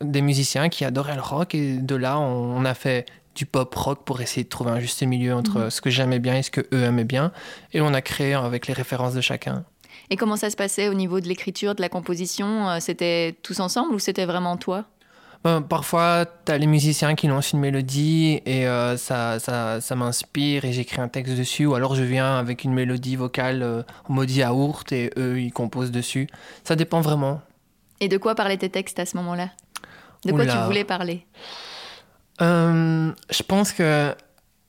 des 0.00 0.22
musiciens 0.22 0.68
qui 0.68 0.84
adoraient 0.84 1.16
le 1.16 1.22
rock 1.22 1.54
et 1.54 1.78
de 1.78 1.96
là 1.96 2.18
on, 2.18 2.64
a 2.64 2.74
fait 2.74 3.06
du 3.34 3.46
pop 3.46 3.74
rock 3.74 4.04
pour 4.04 4.20
essayer 4.20 4.44
de 4.44 4.48
trouver 4.48 4.70
un 4.70 4.80
juste 4.80 5.02
milieu 5.02 5.34
entre 5.34 5.58
mhm. 5.58 5.70
ce 5.70 5.80
que 5.80 5.90
j'aimais 5.90 6.18
bien 6.18 6.36
et 6.36 6.42
ce 6.42 6.50
que 6.50 6.60
eux 6.72 6.82
aimaient 6.82 7.04
bien. 7.04 7.32
Et 7.72 7.80
on 7.80 7.92
a 7.92 8.02
créé 8.02 8.34
avec 8.34 8.68
les 8.68 8.74
références 8.74 9.14
de 9.14 9.20
chacun. 9.20 9.64
Et 10.10 10.16
comment 10.16 10.36
ça 10.36 10.50
se 10.50 10.56
passait 10.56 10.88
au 10.88 10.94
niveau 10.94 11.20
de 11.20 11.28
l'écriture, 11.28 11.74
de 11.74 11.80
la 11.80 11.88
composition 11.88 12.68
euh, 12.68 12.78
C'était 12.80 13.36
tous 13.42 13.60
ensemble 13.60 13.94
ou 13.94 13.98
c'était 13.98 14.24
vraiment 14.24 14.56
toi? 14.56 14.84
Ben, 15.44 15.60
Parfois, 15.60 16.24
tu 16.46 16.50
as 16.50 16.58
les 16.58 16.66
musiciens 16.66 17.14
qui 17.14 17.26
lancent 17.26 17.52
une 17.52 17.60
mélodie 17.60 18.40
et 18.46 18.66
euh, 18.66 18.96
ça, 18.96 19.38
ça, 19.38 19.80
ça 19.80 19.94
m'inspire 19.94 20.64
et 20.64 20.72
j'écris 20.72 21.00
un 21.00 21.08
texte 21.08 21.36
dessus. 21.36 21.66
Ou 21.66 21.74
alors 21.74 21.94
je 21.94 22.02
viens 22.02 22.38
avec 22.38 22.64
une 22.64 22.72
mélodie 22.72 23.16
vocale 23.16 23.62
euh, 23.62 23.82
en 24.08 24.14
mode 24.14 24.30
yaourt 24.30 24.90
et 24.92 25.10
eux, 25.18 25.40
ils 25.40 25.52
composent 25.52 25.92
dessus. 25.92 26.26
Ça 26.64 26.74
dépend 26.74 27.00
vraiment. 27.00 27.42
Et 28.00 28.08
de 28.08 28.16
quoi 28.16 28.34
parlaient 28.34 28.56
tes 28.56 28.70
textes 28.70 28.98
à 28.98 29.06
ce 29.06 29.16
moment-là? 29.18 29.50
De 30.24 30.32
quoi 30.32 30.46
tu 30.46 30.56
voulais 30.64 30.84
parler? 30.84 31.26
Je 32.40 33.42
pense 33.46 33.72
que 33.72 34.14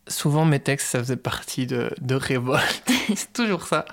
souvent 0.08 0.46
mes 0.46 0.60
textes, 0.60 0.88
ça 0.88 1.00
faisait 1.00 1.16
partie 1.16 1.66
de, 1.66 1.92
de 2.02 2.16
révolte. 2.16 2.92
C'est 3.16 3.34
toujours 3.34 3.66
ça 3.66 3.86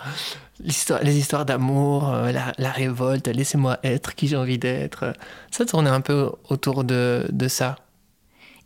les 0.61 1.19
histoires 1.19 1.45
d'amour, 1.45 2.13
euh, 2.13 2.33
la, 2.33 2.71
révolte, 2.71 3.29
laissez-moi 3.29 3.79
être 3.83 4.15
qui 4.15 4.29
j'ai 4.29 4.37
envie 4.37 4.59
d'être. 4.59 5.13
Ça 5.51 5.65
tournait 5.65 5.91
un 5.91 6.01
peu 6.01 6.31
autour 6.49 6.85
de, 6.85 7.27
ça. 7.49 7.77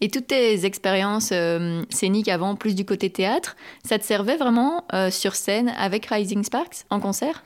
Et 0.00 0.08
toutes 0.08 0.28
tes 0.28 0.64
expériences 0.64 1.30
euh, 1.32 1.84
scéniques 1.90 2.28
avant, 2.28 2.54
plus 2.54 2.74
du 2.74 2.84
côté 2.84 3.10
théâtre, 3.10 3.56
ça 3.84 3.98
te 3.98 4.04
servait 4.04 4.36
vraiment 4.36 4.84
euh, 4.94 5.10
sur 5.10 5.34
scène 5.34 5.72
avec 5.76 6.06
Rising 6.06 6.42
Sparks 6.44 6.84
en 6.88 7.00
concert? 7.00 7.44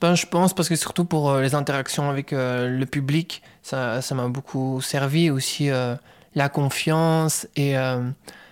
Ben, 0.00 0.14
Je 0.14 0.26
pense 0.26 0.52
parce 0.52 0.68
que 0.68 0.76
surtout 0.76 1.04
pour 1.04 1.36
les 1.36 1.54
interactions 1.54 2.10
avec 2.10 2.32
le 2.32 2.84
public, 2.84 3.42
ça 3.62 4.00
m'a 4.12 4.28
beaucoup 4.28 4.80
servi 4.82 5.30
aussi 5.30 5.70
la 6.34 6.48
confiance 6.48 7.46
et 7.56 7.74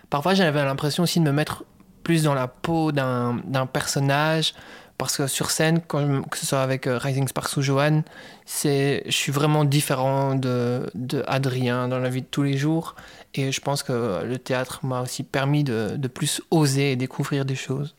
parfois 0.08 0.34
j'avais 0.34 0.64
l'impression 0.64 1.02
aussi 1.02 1.18
de 1.18 1.24
me 1.24 1.32
mettre 1.32 1.64
plus 2.02 2.22
dans 2.22 2.34
la 2.34 2.48
peau 2.48 2.92
d'un 2.92 3.66
personnage 3.70 4.54
parce 5.02 5.16
que 5.16 5.26
sur 5.26 5.50
scène, 5.50 5.80
que 5.80 6.38
ce 6.38 6.46
soit 6.46 6.62
avec 6.62 6.86
euh, 6.86 6.96
Rising 6.96 7.26
Sparks 7.26 7.56
ou 7.56 7.62
Johan, 7.62 8.02
je 8.46 9.00
suis 9.08 9.32
vraiment 9.32 9.64
différent 9.64 10.34
de, 10.34 10.88
de, 10.94 11.24
Adrien 11.26 11.88
dans 11.88 11.98
la 11.98 12.08
vie 12.08 12.22
de 12.22 12.26
tous 12.30 12.44
les 12.44 12.56
jours. 12.56 12.94
Et 13.34 13.50
je 13.50 13.60
pense 13.60 13.82
que 13.82 14.22
le 14.24 14.38
théâtre 14.38 14.80
m'a 14.84 15.00
aussi 15.00 15.24
permis 15.24 15.64
de, 15.64 15.96
de, 15.96 16.08
plus 16.08 16.40
oser 16.50 16.92
et 16.92 16.96
découvrir 16.96 17.44
des 17.44 17.56
choses. 17.56 17.94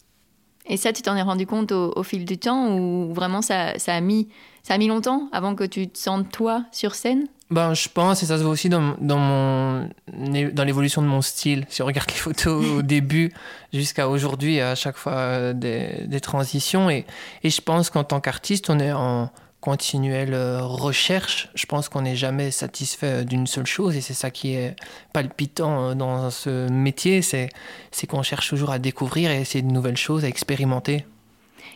Et 0.65 0.77
ça, 0.77 0.93
tu 0.93 1.01
t'en 1.01 1.15
es 1.15 1.21
rendu 1.21 1.45
compte 1.45 1.71
au, 1.71 2.03
fil 2.03 2.25
du 2.25 2.37
temps 2.37 2.77
ou 2.77 3.13
vraiment 3.13 3.41
ça, 3.41 3.77
ça, 3.79 3.93
a 3.93 4.01
mis, 4.01 4.29
ça 4.63 4.75
a 4.75 4.77
mis 4.77 4.87
longtemps 4.87 5.27
avant 5.31 5.55
que 5.55 5.63
tu 5.63 5.89
te 5.89 5.97
sentes 5.97 6.31
toi 6.31 6.63
sur 6.71 6.95
scène? 6.95 7.27
Ben, 7.51 7.73
je 7.73 7.87
pense, 7.89 8.23
et 8.23 8.25
ça 8.25 8.37
se 8.37 8.43
voit 8.43 8.51
aussi 8.51 8.69
dans, 8.69 8.95
dans, 8.99 9.19
mon, 9.19 9.89
dans 10.07 10.63
l'évolution 10.63 11.01
de 11.01 11.07
mon 11.07 11.21
style. 11.21 11.65
Si 11.69 11.81
on 11.81 11.85
regarde 11.85 12.09
les 12.09 12.17
photos 12.17 12.65
au 12.65 12.81
début 12.81 13.31
jusqu'à 13.71 14.09
aujourd'hui, 14.09 14.59
à 14.59 14.73
chaque 14.73 14.97
fois 14.97 15.13
euh, 15.13 15.53
des, 15.53 16.07
des 16.07 16.19
transitions. 16.19 16.89
Et, 16.89 17.05
et, 17.43 17.49
je 17.49 17.61
pense 17.61 17.89
qu'en 17.89 18.03
tant 18.03 18.21
qu'artiste, 18.21 18.69
on 18.69 18.79
est 18.79 18.91
en 18.91 19.29
continuelle 19.63 20.33
euh, 20.33 20.61
recherche. 20.61 21.47
Je 21.55 21.65
pense 21.65 21.87
qu'on 21.87 22.01
n'est 22.01 22.17
jamais 22.17 22.51
satisfait 22.51 23.21
euh, 23.21 23.23
d'une 23.23 23.47
seule 23.47 23.65
chose. 23.65 23.95
Et 23.95 24.01
c'est 24.01 24.13
ça 24.13 24.29
qui 24.29 24.55
est 24.55 24.75
palpitant 25.13 25.95
dans 25.95 26.29
ce 26.29 26.67
métier. 26.69 27.21
C'est 27.21 27.49
qu'on 28.09 28.23
cherche 28.23 28.49
toujours 28.49 28.71
à 28.71 28.79
découvrir 28.79 29.31
et 29.31 29.39
essayer 29.39 29.61
de 29.61 29.71
nouvelles 29.71 29.97
choses, 29.97 30.25
à 30.25 30.27
expérimenter. 30.27 31.05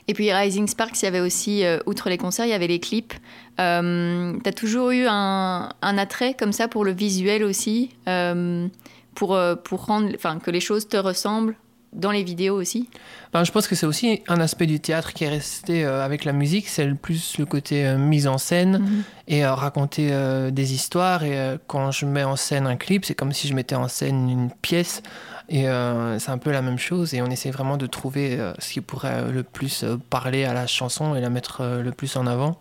Et 0.07 0.13
puis 0.13 0.31
Rising 0.31 0.67
Sparks, 0.67 1.01
il 1.01 1.05
y 1.05 1.07
avait 1.07 1.19
aussi, 1.19 1.65
euh, 1.65 1.79
outre 1.85 2.09
les 2.09 2.17
concerts, 2.17 2.45
il 2.45 2.49
y 2.49 2.53
avait 2.53 2.67
les 2.67 2.79
clips. 2.79 3.13
Euh, 3.59 4.37
tu 4.41 4.49
as 4.49 4.53
toujours 4.53 4.91
eu 4.91 5.05
un, 5.07 5.69
attrait 5.81 6.33
comme 6.33 6.53
ça 6.53 6.67
pour 6.67 6.85
le 6.85 6.91
visuel 6.91 7.43
aussi, 7.43 7.89
euh, 8.07 8.67
pour, 9.15 9.37
pour 9.63 9.85
rendre, 9.85 10.11
enfin, 10.15 10.39
que 10.39 10.51
les 10.51 10.61
choses 10.61 10.87
te 10.87 10.97
ressemblent? 10.97 11.55
Dans 11.93 12.11
les 12.11 12.23
vidéos 12.23 12.55
aussi 12.55 12.89
ben, 13.33 13.43
Je 13.43 13.51
pense 13.51 13.67
que 13.67 13.75
c'est 13.75 13.85
aussi 13.85 14.21
un 14.27 14.39
aspect 14.39 14.65
du 14.65 14.79
théâtre 14.79 15.13
qui 15.13 15.23
est 15.23 15.29
resté 15.29 15.83
avec 15.83 16.25
la 16.25 16.33
musique, 16.33 16.67
c'est 16.67 16.85
le 16.85 16.95
plus 16.95 17.37
le 17.37 17.45
côté 17.45 17.95
mise 17.97 18.27
en 18.27 18.37
scène 18.37 18.79
mhm. 18.79 19.03
et 19.27 19.45
raconter 19.45 20.11
des 20.51 20.73
histoires. 20.73 21.23
Et 21.23 21.57
quand 21.67 21.91
je 21.91 22.05
mets 22.05 22.23
en 22.23 22.35
scène 22.35 22.67
un 22.67 22.75
clip, 22.75 23.05
c'est 23.05 23.15
comme 23.15 23.31
si 23.31 23.47
je 23.47 23.53
mettais 23.53 23.75
en 23.75 23.87
scène 23.87 24.29
une 24.29 24.51
pièce. 24.61 25.01
Et 25.49 25.67
euh, 25.67 26.19
c'est 26.19 26.31
un 26.31 26.37
peu 26.37 26.51
la 26.51 26.61
même 26.61 26.77
chose 26.77 27.13
et 27.13 27.21
on 27.21 27.27
essaie 27.27 27.51
vraiment 27.51 27.77
de 27.77 27.87
trouver 27.87 28.37
euh, 28.37 28.53
ce 28.59 28.73
qui 28.73 28.81
pourrait 28.81 29.31
le 29.31 29.43
plus 29.43 29.83
euh, 29.83 29.97
parler 30.09 30.43
à 30.43 30.53
la 30.53 30.67
chanson 30.67 31.15
et 31.15 31.21
la 31.21 31.29
mettre 31.29 31.63
le 31.63 31.91
plus 31.91 32.17
en 32.17 32.27
avant. 32.27 32.59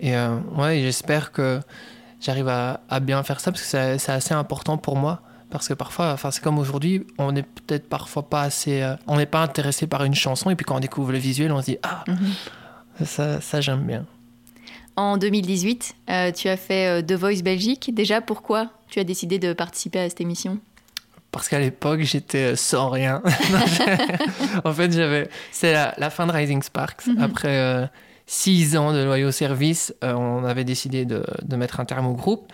Et 0.00 0.16
ouais, 0.56 0.80
j'espère 0.80 1.30
que 1.30 1.60
j'arrive 2.20 2.48
à, 2.48 2.80
à, 2.88 2.98
bien 2.98 3.22
faire 3.22 3.38
ça 3.38 3.52
parce 3.52 3.62
que 3.62 3.98
c'est 3.98 4.10
assez 4.10 4.34
important 4.34 4.76
pour 4.76 4.96
moi. 4.96 5.22
Parce 5.52 5.68
que 5.68 5.74
parfois, 5.74 6.12
enfin, 6.12 6.30
c'est 6.30 6.42
comme 6.42 6.58
aujourd'hui, 6.58 7.06
on 7.18 7.30
n'est 7.30 7.44
peut-être 7.44 7.88
parfois 7.88 8.28
pas 8.28 8.42
assez. 8.42 8.84
on 9.06 9.16
n'est 9.16 9.26
pas 9.26 9.42
intéressé 9.42 9.86
par 9.86 10.02
une 10.02 10.14
chanson 10.14 10.50
et 10.50 10.56
puis 10.56 10.64
quand 10.64 10.76
on 10.76 10.80
découvre 10.80 11.12
le 11.12 11.18
visuel, 11.18 11.52
on 11.52 11.60
se 11.60 11.66
dit 11.66 11.78
Ah, 11.82 12.04
mhm. 12.08 13.04
ça, 13.04 13.40
ça 13.40 13.60
j'aime 13.60 13.82
bien. 13.82 14.06
En 14.96 15.18
2018, 15.18 15.94
tu 16.34 16.48
as 16.48 16.56
fait 16.56 17.02
The 17.02 17.12
Voice 17.12 17.42
Belgique. 17.42 17.94
Déjà, 17.94 18.20
pourquoi 18.20 18.70
tu 18.88 18.98
as 18.98 19.04
décidé 19.04 19.38
de 19.38 19.52
participer 19.52 20.00
à 20.00 20.08
cette 20.08 20.20
émission? 20.20 20.58
Parce 21.32 21.48
qu'à 21.48 21.58
l'époque, 21.58 22.02
j'étais 22.02 22.56
sans 22.56 22.90
rien. 22.90 23.22
en 24.64 24.72
fait, 24.72 24.92
j'avais. 24.92 25.30
C'est 25.50 25.72
la, 25.72 26.10
fin 26.10 26.26
de 26.26 26.32
Rising 26.32 26.62
Sparks. 26.62 27.06
Mhm. 27.06 27.22
Après 27.22 27.58
euh, 27.58 27.86
six 28.26 28.76
ans 28.76 28.92
de 28.92 29.02
loyaux 29.02 29.32
service, 29.32 29.94
euh, 30.04 30.12
on 30.12 30.44
avait 30.44 30.64
décidé 30.64 31.06
de, 31.06 31.24
de, 31.42 31.56
mettre 31.56 31.80
un 31.80 31.86
terme 31.86 32.06
au 32.06 32.12
groupe. 32.12 32.52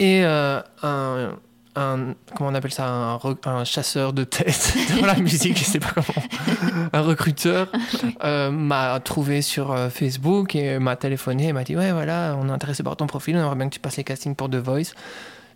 Et 0.00 0.24
euh, 0.24 0.60
un, 0.82 1.36
un, 1.76 2.14
Comment 2.34 2.50
on 2.50 2.54
appelle 2.54 2.72
ça 2.72 2.88
un, 2.88 3.20
un, 3.44 3.64
chasseur 3.64 4.12
de 4.12 4.24
tête 4.24 4.74
dans 5.00 5.06
la 5.06 5.16
musique, 5.16 5.58
je 5.58 5.64
sais 5.64 5.78
pas 5.78 5.92
comment. 5.94 6.26
un 6.92 7.00
recruteur 7.00 7.68
m'a 8.52 9.00
trouvé 9.00 9.42
sur 9.42 9.76
Facebook 9.90 10.54
et 10.54 10.78
m'a 10.78 10.96
téléphoné 10.96 11.48
et 11.48 11.52
m'a 11.52 11.64
dit 11.64 11.76
Ouais, 11.76 11.92
voilà, 11.92 12.36
on 12.40 12.48
est 12.48 12.52
intéressé 12.52 12.82
par 12.82 12.96
ton 12.96 13.06
profil, 13.06 13.36
on 13.36 13.40
aimerait 13.40 13.56
bien 13.56 13.68
que 13.68 13.74
tu 13.74 13.80
passes 13.80 13.96
les 13.96 14.04
castings 14.04 14.34
pour 14.34 14.50
The 14.50 14.56
Voice. 14.56 14.94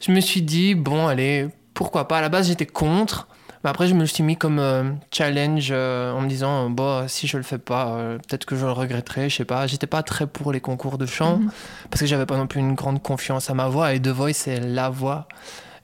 Je 0.01 0.13
me 0.13 0.21
suis 0.21 0.43
dit 0.43 0.75
Bon, 0.75 1.07
allez 1.07 1.49
pourquoi 1.75 2.09
pas. 2.09 2.19
À 2.19 2.21
la 2.21 2.29
base, 2.29 2.49
j'étais 2.49 2.67
contre. 2.67 3.27
Mais 3.63 3.71
après, 3.71 3.89
je 3.89 3.95
me 3.95 4.07
suis 4.07 4.23
mis 4.23 4.37
comme 4.37 4.59
euh, 4.59 4.85
challenge 5.13 5.69
euh, 5.71 6.13
en 6.13 6.23
me 6.23 6.29
disant, 6.29 6.71
bon, 6.71 7.07
si 7.09 7.27
je 7.27 7.37
le 7.37 7.43
fais 7.43 7.59
pas, 7.59 7.89
euh, 7.89 8.17
peut-être 8.17 8.47
que 8.47 8.57
je 8.57 8.65
le 8.65 8.73
regretterai, 8.73 9.29
je 9.29 9.37
sais 9.37 9.45
pas. 9.45 9.67
J'étais 9.67 9.87
pas 9.87 10.03
très 10.03 10.27
pour 10.27 10.53
les 10.53 10.61
concours 10.61 10.97
de 10.97 11.05
chant 11.05 11.39
mhm. 11.39 11.51
parce 11.91 12.01
que 12.01 12.07
j'avais 12.07 12.27
pas 12.27 12.39
non 12.39 12.47
plus 12.47 12.61
une 12.61 12.75
grande 12.75 13.03
confiance 13.03 13.51
à 13.51 13.55
ma 13.55 13.69
voix 13.69 13.93
et 13.93 14.01
The 14.01 14.09
Voice, 14.09 14.33
c'est 14.33 14.61
la 14.61 14.89
voix. 14.89 15.29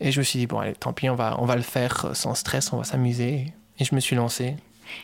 Et 0.00 0.12
je 0.12 0.19
me 0.19 0.25
suis 0.25 0.38
dit, 0.38 0.47
bon, 0.47 0.59
allez, 0.59 0.75
tant 0.75 0.93
pis, 0.93 1.09
on 1.09 1.15
va, 1.15 1.37
on 1.41 1.47
va 1.47 1.57
le 1.57 1.62
faire 1.62 2.11
sans 2.15 2.35
stress, 2.35 2.73
on 2.73 2.79
va 2.79 2.85
s'amuser. 2.85 3.53
Et 3.79 3.85
je 3.85 3.95
me 3.95 4.00
suis 4.00 4.17
lancé. 4.17 4.57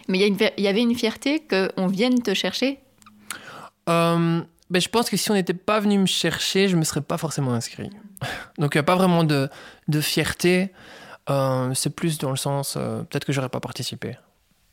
Mais 0.08 0.18
il 0.18 0.36
y, 0.36 0.62
y, 0.62 0.68
avait 0.68 0.80
une 0.80 0.94
fierté 0.94 1.42
qu'on 1.48 1.86
vienne 1.86 2.22
te 2.22 2.34
chercher? 2.34 2.78
Ben, 3.86 4.46
ben, 4.72 4.80
je 4.80 4.88
pense 4.88 5.10
que 5.10 5.18
si 5.18 5.30
on 5.30 5.34
n'était 5.34 5.52
pas 5.52 5.80
venu 5.80 5.98
me 5.98 6.06
chercher, 6.06 6.66
je 6.66 6.74
ne 6.76 6.80
me 6.80 6.84
serais 6.84 7.02
pas 7.02 7.18
forcément 7.18 7.52
inscrit. 7.52 7.90
Donc 8.58 8.74
il 8.74 8.78
n'y 8.78 8.80
a 8.80 8.84
pas 8.84 8.96
vraiment 8.96 9.22
de, 9.22 9.50
de 9.88 10.00
fierté. 10.00 10.72
Euh, 11.28 11.74
c'est 11.74 11.94
plus 11.94 12.16
dans 12.16 12.30
le 12.30 12.36
sens, 12.36 12.74
euh, 12.76 13.02
peut-être 13.02 13.26
que 13.26 13.32
j'aurais 13.32 13.50
pas 13.50 13.60
participé. 13.60 14.16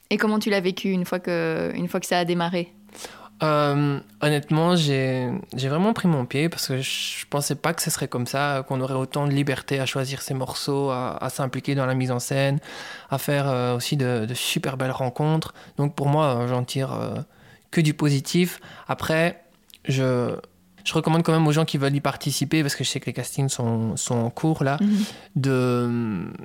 Et 0.10 0.18
comment 0.18 0.40
tu 0.40 0.50
l'as 0.50 0.62
vécu 0.62 0.90
une 0.90 1.06
fois 1.06 1.20
que, 1.20 1.72
une 1.76 1.88
fois 1.88 2.00
que 2.00 2.06
ça 2.06 2.18
a 2.18 2.26
démarré? 2.26 2.74
Euh, 3.42 4.00
honnêtement, 4.22 4.76
j'ai 4.76 5.32
vraiment 5.54 5.94
pris 5.94 6.08
mon 6.08 6.26
pied 6.26 6.50
parce 6.50 6.68
que 6.68 6.82
je 6.82 7.26
pensais 7.30 7.56
pas 7.56 7.74
que 7.74 7.82
ce 7.82 7.90
serait 7.90 8.08
comme 8.08 8.28
ça, 8.28 8.66
qu'on 8.68 8.82
aurait 8.82 8.96
autant 8.96 9.28
de 9.28 9.32
liberté 9.32 9.80
à 9.80 9.86
choisir 9.86 10.22
ses 10.22 10.34
morceaux, 10.34 10.90
à, 10.90 11.28
s'impliquer 11.30 11.76
dans 11.76 11.86
la 11.86 11.96
mise 11.96 12.12
en 12.12 12.20
scène, 12.20 12.60
à 13.10 13.18
faire 13.18 13.76
aussi 13.76 13.98
de, 13.98 14.26
de, 14.26 14.34
super 14.34 14.78
belles 14.78 14.92
rencontres. 14.92 15.54
Donc 15.78 15.96
pour 15.96 16.08
moi, 16.08 16.46
j'en 16.48 16.64
tire 16.64 17.26
que 17.72 17.82
du 17.82 17.94
positif. 17.94 18.60
Après, 18.88 19.44
je, 19.86 20.36
je 20.84 20.94
recommande 20.94 21.24
quand 21.24 21.32
même 21.32 21.48
aux 21.48 21.52
gens 21.52 21.66
qui 21.66 21.78
veulent 21.78 21.96
y 21.96 22.02
participer, 22.02 22.62
parce 22.62 22.76
que 22.76 22.84
je 22.84 22.90
sais 22.90 23.00
que 23.00 23.06
les 23.06 23.14
castings 23.14 23.50
sont, 23.50 23.96
sont 23.98 24.16
en 24.16 24.30
cours 24.30 24.64
là, 24.64 24.78
de 25.36 25.90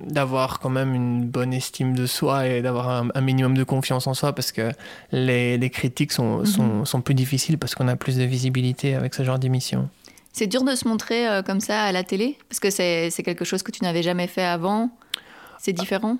d'avoir 0.07 0.59
quand 0.61 0.71
même 0.71 0.95
une 0.95 1.25
bonne 1.25 1.53
estime 1.53 1.95
de 1.95 2.07
soi 2.07 2.47
et 2.47 2.63
d'avoir 2.63 3.05
un, 3.15 3.21
minimum 3.21 3.57
de 3.57 3.65
confiance 3.65 4.07
en 4.07 4.15
soi, 4.15 4.35
parce 4.35 4.53
que 4.53 4.71
les, 5.13 5.59
les 5.59 5.71
critiques 5.71 6.13
sont, 6.13 6.39
mhm. 6.39 6.47
sont, 6.47 6.85
sont, 6.85 7.01
plus 7.01 7.15
difficiles 7.15 7.59
parce 7.59 7.75
qu'on 7.75 7.89
a 7.89 7.97
plus 7.97 8.17
de 8.17 8.25
visibilité 8.25 8.95
avec 8.95 9.15
ce 9.15 9.23
genre 9.25 9.39
d'émission. 9.39 9.89
C'est 10.33 10.49
dur 10.49 10.65
de 10.65 10.75
se 10.75 10.89
montrer 10.89 11.29
euh, 11.29 11.43
comme 11.43 11.61
ça 11.61 11.83
à 11.83 11.93
la 11.93 12.03
télé, 12.03 12.37
parce 12.49 12.61
que 12.61 12.71
c'est 12.71 13.11
quelque 13.25 13.45
chose 13.45 13.63
que 13.63 13.71
tu 13.71 13.85
n'avais 13.85 14.03
jamais 14.03 14.27
fait 14.27 14.45
avant? 14.45 14.91
C'est 15.59 15.73
différent? 15.73 16.19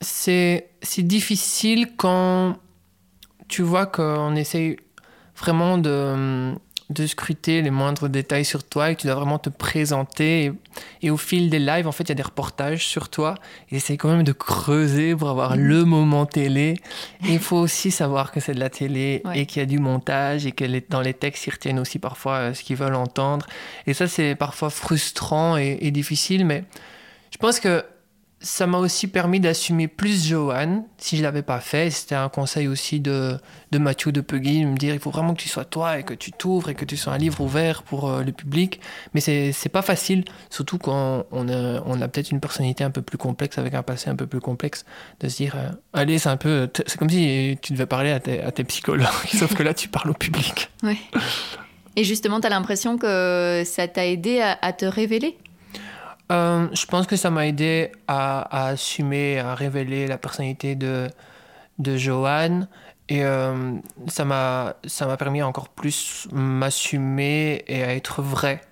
C'est 0.00 0.68
difficile 0.98 1.88
quand 1.96 2.58
tu 3.48 3.62
vois 3.62 3.86
qu'on 3.86 4.36
essaye 4.36 4.76
vraiment 5.36 5.78
de, 5.78 6.54
de 6.90 7.06
scruter 7.06 7.62
les 7.62 7.70
moindres 7.70 8.08
détails 8.08 8.44
sur 8.44 8.62
toi 8.62 8.90
et 8.90 8.96
tu 8.96 9.06
dois 9.06 9.16
vraiment 9.16 9.38
te 9.38 9.48
présenter. 9.48 10.52
Et, 11.02 11.10
au 11.10 11.16
fil 11.16 11.48
des 11.48 11.58
lives, 11.58 11.86
en 11.86 11.92
fait, 11.92 12.04
il 12.04 12.08
y 12.10 12.12
a 12.12 12.16
des 12.16 12.22
reportages 12.22 12.86
sur 12.86 13.08
toi. 13.08 13.36
Et 13.70 13.76
essaye 13.76 13.96
quand 13.96 14.10
même 14.10 14.22
de 14.22 14.32
creuser 14.32 15.16
pour 15.16 15.30
avoir 15.30 15.56
le 15.56 15.84
moment 15.84 16.26
télé. 16.26 16.76
Et 17.26 17.32
il 17.32 17.38
faut 17.38 17.56
aussi 17.56 17.90
savoir 17.90 18.32
que 18.32 18.40
c'est 18.40 18.54
de 18.54 18.60
la 18.60 18.70
télé 18.70 19.22
et 19.34 19.46
qu'il 19.46 19.60
y 19.60 19.62
a 19.62 19.66
du 19.66 19.78
montage 19.78 20.46
et 20.46 20.52
que 20.52 20.64
dans 20.90 21.00
les 21.00 21.14
textes, 21.14 21.46
ils 21.46 21.52
retiennent 21.52 21.78
aussi 21.78 21.98
parfois 21.98 22.34
euh, 22.34 22.54
ce 22.54 22.62
qu'ils 22.62 22.76
veulent 22.76 22.94
entendre. 22.94 23.46
Et 23.86 23.94
ça, 23.94 24.06
c'est 24.06 24.34
parfois 24.34 24.68
frustrant 24.68 25.56
et, 25.56 25.78
et 25.80 25.90
difficile, 25.90 26.44
mais 26.44 26.64
je 27.30 27.38
pense 27.38 27.60
que 27.60 27.84
ça 28.44 28.66
m'a 28.66 28.76
aussi 28.76 29.06
permis 29.06 29.40
d'assumer 29.40 29.88
plus 29.88 30.28
Johan, 30.28 30.86
si 30.98 31.16
je 31.16 31.22
l'avais 31.22 31.42
pas 31.42 31.60
fait. 31.60 31.90
C'était 31.90 32.14
un 32.14 32.28
conseil 32.28 32.68
aussi 32.68 33.00
de, 33.00 33.38
de 33.72 33.78
Mathieu 33.78 34.12
de 34.12 34.20
Puggy, 34.20 34.60
de 34.60 34.66
me 34.66 34.76
dire 34.76 34.92
il 34.92 35.00
faut 35.00 35.10
vraiment 35.10 35.32
que 35.32 35.40
tu 35.40 35.48
sois 35.48 35.64
toi 35.64 35.98
et 35.98 36.02
que 36.02 36.12
tu 36.12 36.30
t'ouvres 36.30 36.68
et 36.68 36.74
que 36.74 36.84
tu 36.84 36.98
sois 36.98 37.14
un 37.14 37.18
livre 37.18 37.40
ouvert 37.40 37.82
pour 37.82 38.08
euh, 38.08 38.22
le 38.22 38.32
public. 38.32 38.80
Mais 39.14 39.20
c'est, 39.20 39.68
pas 39.72 39.80
facile, 39.80 40.24
surtout 40.50 40.76
quand 40.76 41.24
on 41.32 41.48
a, 41.48 41.82
on 41.86 42.00
a 42.02 42.06
peut-être 42.06 42.30
une 42.30 42.40
personnalité 42.40 42.84
un 42.84 42.90
peu 42.90 43.00
plus 43.00 43.16
complexe, 43.16 43.56
avec 43.56 43.72
un 43.72 43.82
passé 43.82 44.10
un 44.10 44.16
peu 44.16 44.26
plus 44.26 44.40
complexe, 44.40 44.84
de 45.20 45.28
se 45.28 45.36
dire 45.36 45.54
euh, 45.56 45.70
allez, 45.94 46.18
c'est 46.18 46.28
un 46.28 46.36
peu. 46.36 46.68
C'est 46.86 46.98
comme 46.98 47.10
si 47.10 47.58
tu 47.62 47.72
devais 47.72 47.86
parler 47.86 48.10
à 48.10 48.20
tes, 48.20 48.42
à 48.42 48.52
tes 48.52 48.64
psychologues, 48.64 49.06
sauf 49.32 49.54
que 49.54 49.62
là, 49.62 49.72
tu 49.72 49.88
parles 49.88 50.10
au 50.10 50.14
public. 50.14 50.70
Oui. 50.82 50.98
Et 51.96 52.04
justement, 52.04 52.40
tu 52.40 52.46
as 52.46 52.50
l'impression 52.50 52.98
que 52.98 53.62
ça 53.64 53.88
t'a 53.88 54.04
aidé 54.04 54.40
à 54.40 54.72
te 54.74 54.84
révéler? 54.84 55.38
Euh, 56.32 56.68
je 56.72 56.86
pense 56.86 57.06
que 57.06 57.16
ça 57.16 57.30
m'a 57.30 57.46
aidé 57.46 57.92
à, 58.08 58.68
assumer, 58.68 59.38
à 59.38 59.54
révéler 59.54 60.06
la 60.06 60.18
personnalité 60.18 60.74
de, 60.74 61.08
de 61.78 61.96
Johan. 61.96 62.66
Et 63.10 63.24
euh, 63.24 63.76
ça 64.06 64.24
m'a 64.24 64.74
permis 65.18 65.42
encore 65.42 65.68
plus 65.68 66.26
m'assumer 66.32 67.62
et 67.66 67.82
à 67.84 67.94
être 67.94 68.22
vrai, 68.22 68.62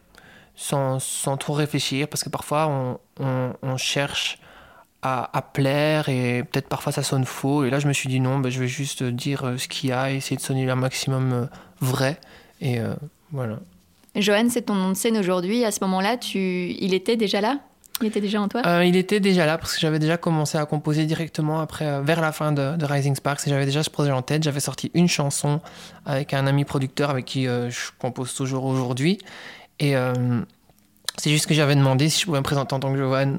sans, 0.54 0.98
sans, 1.00 1.36
trop 1.36 1.52
réfléchir, 1.52 2.08
parce 2.08 2.24
que 2.24 2.30
parfois 2.30 2.66
on, 2.66 2.98
on, 3.62 3.76
cherche 3.76 4.38
à, 5.02 5.50
plaire 5.52 6.08
et 6.08 6.44
peut-être 6.44 6.68
parfois 6.68 6.92
ça 6.92 7.02
sonne 7.02 7.26
faux. 7.26 7.64
Et 7.64 7.70
là 7.70 7.78
je 7.78 7.86
me 7.86 7.92
suis 7.92 8.08
dit 8.08 8.20
non, 8.20 8.38
ben, 8.38 8.50
je 8.50 8.58
vais 8.58 8.68
juste 8.68 9.02
dire 9.02 9.44
euh, 9.44 9.58
ce 9.58 9.68
qu'il 9.68 9.90
y 9.90 9.92
a, 9.92 10.10
essayer 10.10 10.36
de 10.36 10.42
sonner 10.42 10.70
un 10.70 10.76
maximum 10.76 11.50
vrai. 11.80 12.18
Et 12.62 12.80
voilà. 13.32 13.58
Johan, 14.14 14.48
c'est 14.50 14.62
ton 14.62 14.74
nom 14.74 14.90
de 14.90 14.94
scène 14.94 15.16
aujourd'hui. 15.16 15.64
À 15.64 15.70
ce 15.70 15.78
moment-là, 15.82 16.16
tu... 16.16 16.38
il 16.38 16.94
était 16.94 17.16
déjà 17.16 17.40
là? 17.40 17.58
Il 18.02 18.08
était 18.08 18.20
déjà 18.20 18.40
en 18.40 18.48
toi? 18.48 18.62
Euh, 18.66 18.84
Il 18.84 18.96
était 18.96 19.20
déjà 19.20 19.46
là 19.46 19.58
parce 19.58 19.74
que 19.74 19.80
j'avais 19.80 19.98
déjà 19.98 20.16
commencé 20.16 20.58
à 20.58 20.66
composer 20.66 21.04
directement 21.06 21.60
après, 21.60 21.86
euh, 21.86 22.00
vers 22.02 22.20
la 22.20 22.32
fin 22.32 22.52
de, 22.52 22.84
Rising 22.84 23.14
Sparks 23.14 23.46
et 23.46 23.50
j'avais 23.50 23.64
déjà 23.64 23.82
ce 23.82 23.90
projet 23.90 24.10
en 24.10 24.22
tête. 24.22 24.42
J'avais 24.42 24.60
sorti 24.60 24.90
une 24.94 25.08
chanson 25.08 25.60
avec 26.04 26.34
un 26.34 26.46
ami 26.46 26.64
producteur 26.64 27.10
avec 27.10 27.24
qui 27.24 27.46
euh, 27.46 27.70
je 27.70 27.90
compose 27.98 28.34
toujours 28.34 28.64
aujourd'hui. 28.64 29.18
Et 29.78 29.94
c'est 31.18 31.30
juste 31.30 31.46
que 31.46 31.54
j'avais 31.54 31.74
demandé 31.74 32.08
si 32.08 32.20
je 32.20 32.26
pouvais 32.26 32.38
me 32.38 32.44
présenter 32.44 32.72
en 32.72 32.78
tant 32.78 32.92
que 32.92 32.98
Johan 32.98 33.38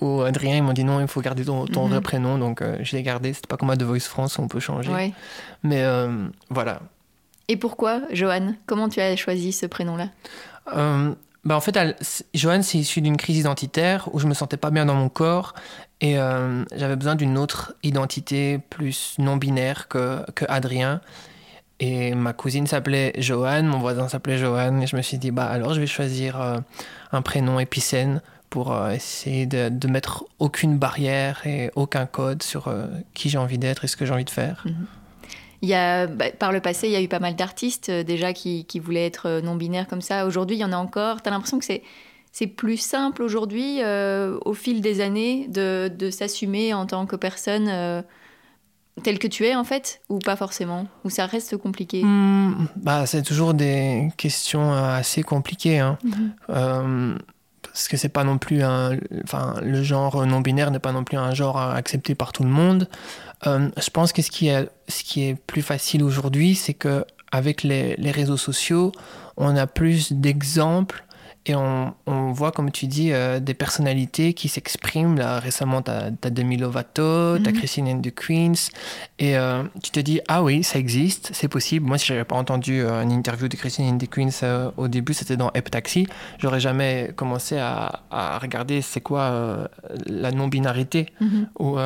ou 0.00 0.22
Adrien. 0.22 0.56
Ils 0.56 0.62
m'ont 0.62 0.72
dit 0.72 0.84
non, 0.84 1.00
il 1.00 1.06
faut 1.06 1.20
garder 1.20 1.44
ton, 1.44 1.66
ton 1.66 1.86
vrai 1.86 1.98
mhm. 1.98 2.02
prénom. 2.02 2.38
Donc 2.38 2.62
je 2.80 2.96
l'ai 2.96 3.02
gardé. 3.02 3.34
C'était 3.34 3.46
pas 3.46 3.58
comme 3.58 3.68
à 3.68 3.76
The 3.76 3.82
Voice 3.82 4.08
France, 4.08 4.38
on 4.38 4.48
peut 4.48 4.60
changer. 4.60 5.12
Mais 5.62 5.84
voilà, 6.48 6.80
et 7.48 7.56
pourquoi 7.56 8.02
Johan? 8.12 8.54
Comment 8.66 8.88
tu 8.88 9.00
as 9.00 9.16
choisi 9.16 9.52
ce 9.52 9.66
prénom-là? 9.66 10.08
Euh, 10.76 11.14
bah 11.44 11.56
en 11.56 11.60
fait, 11.60 11.78
Johan, 12.34 12.62
c'est 12.62 12.78
issu 12.78 13.00
d'une 13.00 13.16
crise 13.16 13.38
identitaire 13.38 14.08
où 14.12 14.18
je 14.18 14.26
me 14.26 14.34
sentais 14.34 14.56
pas 14.56 14.70
bien 14.70 14.86
dans 14.86 14.94
mon 14.94 15.08
corps 15.08 15.54
et 16.00 16.18
euh, 16.18 16.64
j'avais 16.74 16.96
besoin 16.96 17.14
d'une 17.14 17.36
autre 17.36 17.74
identité 17.82 18.58
plus 18.70 19.16
non 19.18 19.36
binaire 19.36 19.88
que, 19.88 20.24
que 20.34 20.44
Adrien. 20.48 21.00
Et 21.80 22.14
ma 22.14 22.32
cousine 22.32 22.68
s'appelait 22.68 23.12
Johan, 23.18 23.64
mon 23.64 23.80
voisin 23.80 24.08
s'appelait 24.08 24.38
Johan, 24.38 24.80
et 24.80 24.86
je 24.86 24.94
me 24.94 25.02
suis 25.02 25.18
dit, 25.18 25.32
bah 25.32 25.46
alors 25.46 25.74
je 25.74 25.80
vais 25.80 25.88
choisir 25.88 26.40
euh, 26.40 26.58
un 27.10 27.22
prénom 27.22 27.58
épicène 27.58 28.22
pour 28.50 28.76
essayer 28.90 29.46
de, 29.46 29.68
de, 29.70 29.88
mettre 29.88 30.26
aucune 30.38 30.76
barrière 30.76 31.44
et 31.46 31.70
aucun 31.74 32.04
code 32.04 32.42
sur 32.42 32.72
qui 33.14 33.30
j'ai 33.30 33.38
envie 33.38 33.56
d'être 33.56 33.86
et 33.86 33.88
ce 33.88 33.96
que 33.96 34.04
j'ai 34.04 34.12
envie 34.12 34.26
de 34.26 34.30
faire. 34.30 34.62
Mhm. 34.66 34.86
Il 35.62 35.68
y 35.68 35.74
a, 35.74 36.08
bah, 36.08 36.26
par 36.36 36.50
le 36.50 36.60
passé, 36.60 36.88
il 36.88 36.92
y 36.92 36.96
a 36.96 37.00
eu 37.00 37.08
pas 37.08 37.20
mal 37.20 37.36
d'artistes 37.36 37.88
euh, 37.88 38.02
déjà 38.02 38.32
qui, 38.32 38.64
qui, 38.64 38.80
voulaient 38.80 39.06
être 39.06 39.26
euh, 39.26 39.40
non-binaires 39.40 39.86
comme 39.86 40.00
ça. 40.00 40.26
Aujourd'hui, 40.26 40.56
il 40.56 40.60
y 40.60 40.64
en 40.64 40.72
a 40.72 40.76
encore. 40.76 41.22
Tu 41.22 41.28
as 41.28 41.32
l'impression 41.32 41.60
que 41.60 41.64
c'est, 41.64 41.82
c'est 42.32 42.48
plus 42.48 42.78
simple 42.78 43.22
aujourd'hui, 43.22 43.80
euh, 43.80 44.38
au 44.44 44.54
fil 44.54 44.80
des 44.80 45.00
années, 45.00 45.46
de, 45.48 45.90
de 45.96 46.10
s'assumer 46.10 46.74
en 46.74 46.86
tant 46.86 47.06
que 47.06 47.14
personne 47.14 48.04
telle 49.02 49.18
que 49.18 49.28
tu 49.28 49.46
es, 49.46 49.54
en 49.54 49.64
fait, 49.64 50.02
ou 50.08 50.18
pas 50.18 50.36
forcément? 50.36 50.88
Ou 51.04 51.10
ça 51.10 51.26
reste 51.26 51.56
compliqué? 51.56 52.02
Mmh, 52.02 52.68
bah, 52.76 53.06
C'est 53.06 53.22
toujours 53.22 53.54
des 53.54 54.08
questions 54.16 54.72
assez 54.72 55.22
compliquées. 55.22 55.78
Hein. 55.78 55.96
Mmh 56.48 57.16
parce 57.72 57.88
que 57.88 57.96
c'est 57.96 58.10
pas 58.10 58.24
non 58.24 58.36
plus 58.38 58.62
un, 58.62 58.98
enfin, 59.24 59.54
le 59.62 59.82
genre 59.82 60.26
non 60.26 60.40
binaire 60.40 60.70
n'est 60.70 60.78
pas 60.78 60.92
non 60.92 61.04
plus 61.04 61.16
un 61.16 61.32
genre 61.32 61.58
accepté 61.58 62.14
par 62.14 62.32
tout 62.32 62.42
le 62.42 62.50
monde. 62.50 62.88
Euh, 63.46 63.70
je 63.76 63.90
pense 63.90 64.12
que 64.12 64.22
ce 64.22 64.30
qui 64.30 64.48
est, 64.48 64.68
ce 64.88 65.02
qui 65.02 65.24
est 65.24 65.34
plus 65.34 65.62
facile 65.62 66.02
aujourd'hui, 66.02 66.54
c'est 66.54 66.74
que 66.74 67.04
avec 67.30 67.62
les, 67.62 67.96
les, 67.96 68.10
réseaux 68.10 68.36
sociaux, 68.36 68.92
on 69.36 69.56
a 69.56 69.66
plus 69.66 70.12
d'exemples 70.12 71.04
et 71.46 71.56
on, 71.56 71.92
on, 72.06 72.30
voit, 72.30 72.52
comme 72.52 72.70
tu 72.70 72.86
dis, 72.86 73.10
euh, 73.10 73.40
des 73.40 73.54
personnalités 73.54 74.32
qui 74.32 74.48
s'expriment. 74.48 75.16
Là, 75.16 75.40
récemment, 75.40 75.82
tu 75.82 75.90
as, 75.90 76.30
Demi 76.30 76.56
Lovato, 76.56 77.38
tu 77.38 77.48
as 77.48 77.52
Christine 77.52 77.88
and 77.88 78.00
the 78.00 78.14
Queens. 78.14 78.70
Et 79.18 79.36
euh, 79.36 79.64
tu 79.82 79.90
te 79.90 79.98
dis, 79.98 80.20
ah 80.28 80.44
oui, 80.44 80.62
ça 80.62 80.78
existe, 80.78 81.30
c'est 81.32 81.48
possible. 81.48 81.86
Moi, 81.86 81.98
si 81.98 82.06
j'avais 82.06 82.24
pas 82.24 82.36
entendu 82.36 82.82
une 82.84 83.10
interview 83.10 83.48
de 83.48 83.56
Christine 83.56 83.92
and 83.92 83.98
the 83.98 84.08
Queens 84.08 84.70
au 84.76 84.86
début, 84.86 85.14
c'était 85.14 85.36
dans 85.36 85.50
Hep 85.54 85.68
Taxi, 85.68 86.06
j'aurais 86.38 86.60
jamais 86.60 87.10
commencé 87.16 87.58
à, 87.58 88.02
à 88.12 88.38
regarder 88.38 88.80
c'est 88.80 89.00
quoi 89.00 89.68
la 90.06 90.30
non-binarité. 90.30 91.06
Ou 91.58 91.76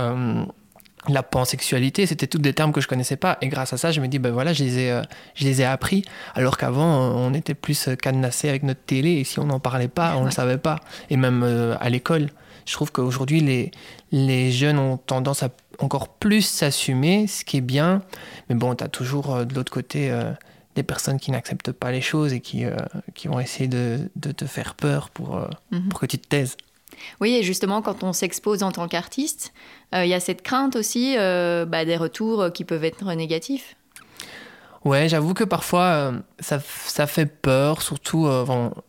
la 1.09 1.23
pansexualité, 1.23 2.07
c'était 2.07 2.27
tous 2.27 2.39
des 2.39 2.53
termes 2.53 2.73
que 2.73 2.81
je 2.81 2.89
connaissais 2.89 3.17
pas. 3.17 3.39
Et 3.41 3.49
grâce 3.49 3.73
à 3.73 3.77
ça, 3.77 3.93
je 3.93 4.01
me 4.01 4.09
dis, 4.09 4.19
ben 4.19 4.33
voilà, 4.33 4.53
je 4.53 4.65
les 4.65 4.79
ai, 4.79 4.91
euh, 4.91 5.03
je 5.35 5.45
les 5.45 5.63
ai 5.63 5.65
appris. 5.65 6.05
Alors 6.35 6.57
qu'avant, 6.57 7.15
on 7.15 7.33
était 7.35 7.55
plus 7.55 7.89
euh, 7.89 7.95
cadenassé 7.95 8.49
avec 8.49 8.63
notre 8.63 8.81
télé 8.81 9.13
et 9.13 9.25
si 9.25 9.39
on 9.39 9.45
n'en 9.45 9.61
parlait 9.61 9.89
pas, 9.89 10.17
on 10.17 10.23
ne 10.23 10.27
le 10.27 10.33
savait 10.33 10.59
pas. 10.59 10.81
Et 11.11 11.17
même 11.17 11.43
euh, 11.45 11.77
à 11.81 11.91
l'école, 11.91 12.31
je 12.65 12.73
trouve 12.73 12.91
qu'aujourd'hui, 12.91 13.41
les, 13.41 13.71
les 14.11 14.51
jeunes 14.51 14.79
ont 14.79 14.97
tendance 14.97 15.43
à 15.43 15.51
encore 15.79 16.09
plus 16.09 16.43
s'assumer, 16.43 17.27
ce 17.27 17.45
qui 17.45 17.59
est 17.59 17.63
bien. 17.63 18.03
Mais 18.49 18.57
bon, 18.57 18.75
tu 18.75 18.83
as 18.83 18.89
toujours 18.89 19.47
de 19.47 19.55
l'autre 19.55 19.71
côté 19.71 20.11
des 20.75 20.83
personnes 20.83 21.21
qui 21.21 21.31
n'acceptent 21.31 21.71
pas 21.71 21.93
les 21.93 22.01
choses 22.01 22.33
et 22.33 22.41
qui, 22.41 22.65
qui 23.15 23.29
vont 23.29 23.39
essayer 23.39 23.69
de, 23.69 24.11
de, 24.17 24.33
te 24.33 24.47
faire 24.47 24.75
peur 24.75 25.11
pour, 25.11 25.47
mhm. 25.71 25.91
pour 25.91 26.01
que 26.01 26.07
tu 26.07 26.19
te 26.19 26.27
taises. 26.27 26.57
Oui, 27.21 27.35
et 27.35 27.43
justement, 27.43 27.83
quand 27.83 28.03
on 28.03 28.13
s'expose 28.13 28.63
en 28.63 28.73
tant 28.73 28.89
qu'artiste, 28.89 29.53
euh, 29.95 30.05
il 30.05 30.09
y 30.09 30.15
a 30.15 30.21
cette 30.21 30.43
crainte 30.43 30.77
aussi 30.77 31.15
euh, 31.17 31.65
bah, 31.67 31.85
des 31.85 31.97
retours 31.97 32.53
qui 32.53 32.65
peuvent 32.65 32.85
être 32.85 33.05
négatifs. 33.15 33.77
Ouais, 34.85 35.09
j'avoue 35.09 35.35
que 35.35 35.45
parfois 35.45 35.83
euh, 35.83 36.13
ça, 36.39 36.61
ça, 36.61 37.07
fait 37.07 37.27
peur, 37.27 37.83
surtout 37.83 38.29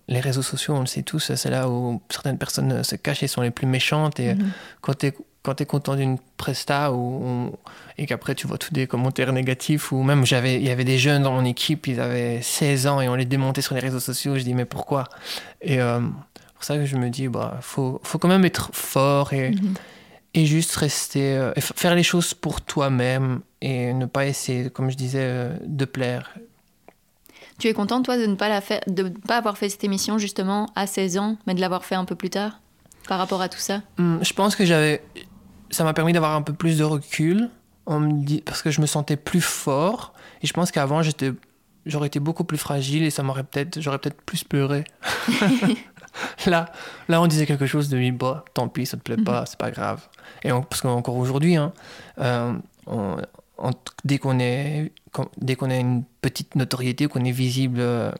les 0.07 0.19
réseaux 0.19 0.43
sociaux, 0.43 0.75
on 0.75 0.81
le 0.81 0.85
sait 0.85 1.01
tous, 1.01 1.33
c'est 1.33 1.49
là 1.49 1.67
où 1.69 2.01
certaines 2.09 2.37
personnes 2.37 2.83
se 2.83 2.95
cachent 2.95 3.23
et 3.23 3.27
sont 3.27 3.41
les 3.41 3.51
plus 3.51 3.65
méchantes. 3.65 4.19
Et 4.19 4.35
mhm. 4.35 4.51
quand 4.81 4.97
tu 4.97 5.13
quand 5.47 5.55
tu 5.55 5.63
es 5.63 5.65
content 5.65 5.95
d'une 5.95 6.17
presta 6.35 6.91
ou, 6.91 7.53
et 7.97 8.05
qu'après 8.05 8.35
tu 8.35 8.47
vois 8.47 8.57
tous 8.57 8.73
des 8.73 8.85
commentaires 8.85 9.31
négatifs 9.31 9.93
ou 9.93 10.03
même 10.03 10.25
j'avais 10.25 10.55
il 10.55 10.67
y 10.67 10.69
avait 10.69 10.83
des 10.83 10.97
jeunes 10.97 11.23
dans 11.23 11.31
mon 11.31 11.45
équipe 11.45 11.87
ils 11.87 12.01
avaient 12.01 12.41
16 12.41 12.87
ans 12.87 12.99
et 12.99 13.07
on 13.07 13.15
les 13.15 13.23
démontait 13.23 13.61
sur 13.61 13.73
les 13.73 13.79
réseaux 13.79 14.01
sociaux 14.01 14.37
je 14.37 14.43
dis 14.43 14.53
mais 14.53 14.65
pourquoi? 14.65 15.05
Et 15.61 15.79
euh, 15.79 16.01
pour 16.57 16.65
ça 16.65 16.77
que 16.77 16.85
je 16.85 16.97
me 16.97 17.09
dis 17.09 17.27
bah 17.27 17.57
faut 17.61 18.01
faut 18.03 18.17
quand 18.17 18.27
même 18.27 18.45
être 18.45 18.69
fort 18.73 19.33
et 19.33 19.51
mhm. 19.51 19.75
et 20.33 20.45
juste 20.45 20.75
rester 20.75 21.37
euh, 21.37 21.53
faire 21.55 21.95
les 21.95 22.03
choses 22.03 22.33
pour 22.33 22.61
toi-même 22.61 23.41
et 23.61 23.93
ne 23.93 24.05
pas 24.05 24.25
essayer 24.25 24.69
comme 24.69 24.89
je 24.89 24.97
disais 24.97 25.21
euh, 25.21 25.57
de 25.63 25.85
plaire 25.85 26.35
tu 27.59 27.67
es 27.67 27.73
content 27.73 28.01
toi 28.01 28.17
de 28.17 28.25
ne 28.25 28.35
pas 28.35 28.49
la 28.49 28.61
faire 28.61 28.81
de 28.87 29.03
ne 29.03 29.09
pas 29.09 29.37
avoir 29.37 29.57
fait 29.57 29.69
cette 29.69 29.83
émission 29.83 30.17
justement 30.17 30.67
à 30.75 30.87
16 30.87 31.17
ans 31.17 31.37
mais 31.47 31.53
de 31.53 31.61
l'avoir 31.61 31.85
fait 31.85 31.95
un 31.95 32.05
peu 32.05 32.15
plus 32.15 32.29
tard 32.29 32.59
par 33.07 33.17
rapport 33.17 33.41
à 33.41 33.49
tout 33.49 33.59
ça? 33.59 33.81
Hmm, 33.97 34.17
Je 34.21 34.33
pense 34.33 34.55
que 34.55 34.65
j'avais. 34.65 35.01
Ça 35.71 35.83
m'a 35.83 35.93
permis 35.93 36.13
d'avoir 36.13 36.35
un 36.35 36.41
peu 36.41 36.53
plus 36.53 36.77
de 36.77 36.83
recul. 36.83 37.49
On 37.85 37.99
me 37.99 38.23
dit... 38.23 38.41
Parce 38.41 38.61
que 38.61 38.69
je 38.69 38.81
me 38.81 38.85
sentais 38.85 39.17
plus 39.17 39.41
fort. 39.41 40.13
Et 40.41 40.47
je 40.47 40.53
pense 40.53 40.71
qu'avant, 40.71 41.01
j'étais... 41.01 41.31
j'aurais 41.85 42.07
été 42.07 42.19
beaucoup 42.19 42.43
plus 42.43 42.57
fragile 42.57 43.03
et 43.03 43.09
ça 43.09 43.23
m'aurait 43.23 43.43
peut-être. 43.43 43.81
J'aurais 43.81 43.97
peut-être 43.97 44.21
plus 44.21 44.43
pleuré. 44.43 44.83
là, 46.45 46.71
là, 47.07 47.21
on 47.21 47.27
disait 47.27 47.45
quelque 47.45 47.65
chose 47.65 47.89
de 47.89 48.11
bah, 48.11 48.45
tant 48.53 48.67
pis, 48.67 48.85
ça 48.85 48.97
te 48.97 49.03
plaît 49.03 49.17
pas, 49.17 49.41
mhm. 49.41 49.45
c'est 49.47 49.57
pas 49.59 49.71
grave. 49.71 50.07
Et 50.43 50.49
parce 50.49 50.81
qu'encore 50.81 51.17
aujourd'hui, 51.17 51.55
hein, 51.55 51.73
euh, 52.19 52.53
dès 54.05 54.17
qu'on 54.17 54.39
est, 54.39 54.91
dès 55.37 55.55
qu'on 55.55 55.69
a 55.69 55.75
une 55.75 56.03
petite 56.21 56.55
notoriété, 56.55 57.07
qu'on 57.07 57.23
est 57.25 57.31
visible 57.31 57.79
euh, 57.79 58.11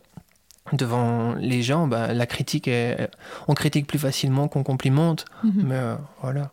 devant 0.74 1.36
les 1.36 1.62
gens, 1.62 1.88
bah, 1.88 2.14
la 2.14 2.26
critique 2.26 2.68
est, 2.68 3.10
on 3.48 3.54
critique 3.54 3.88
plus 3.88 4.00
facilement 4.00 4.48
qu'on 4.48 4.64
complimente. 4.64 5.26
Mhm. 5.44 5.64
Mais 5.66 5.76
euh, 5.76 5.96
voilà. 6.22 6.50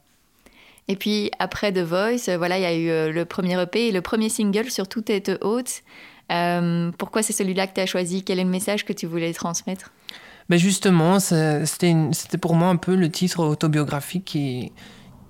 Et 0.87 0.97
puis 0.97 1.31
après 1.39 1.73
The 1.73 1.79
Voice, 1.79 2.37
voilà, 2.37 2.59
il 2.59 2.63
y 2.63 2.67
a 2.67 3.09
eu 3.09 3.13
le 3.13 3.25
premier 3.25 3.61
EP 3.61 3.89
et 3.89 3.93
le 3.93 4.03
premier 4.03 4.29
single 4.29 4.71
sur 4.71 4.87
Tout 4.87 5.11
est 5.11 5.31
haute. 5.43 5.83
pourquoi 6.99 7.23
c'est 7.23 7.33
celui-là 7.33 7.67
que 7.67 7.75
tu 7.75 7.81
as 7.81 7.87
choisi? 7.87 8.23
Quel 8.23 8.39
est 8.39 8.45
le 8.45 8.51
message 8.51 8.85
que 8.85 8.93
tu 8.93 9.07
voulais 9.07 9.33
transmettre? 9.33 9.94
Ben 10.49 10.59
Justement, 10.59 11.19
c'était 11.21 12.39
pour 12.41 12.55
moi 12.55 12.69
un 12.69 12.77
peu 12.77 12.95
le 12.95 13.11
titre 13.11 13.45
autobiographique 13.45 14.25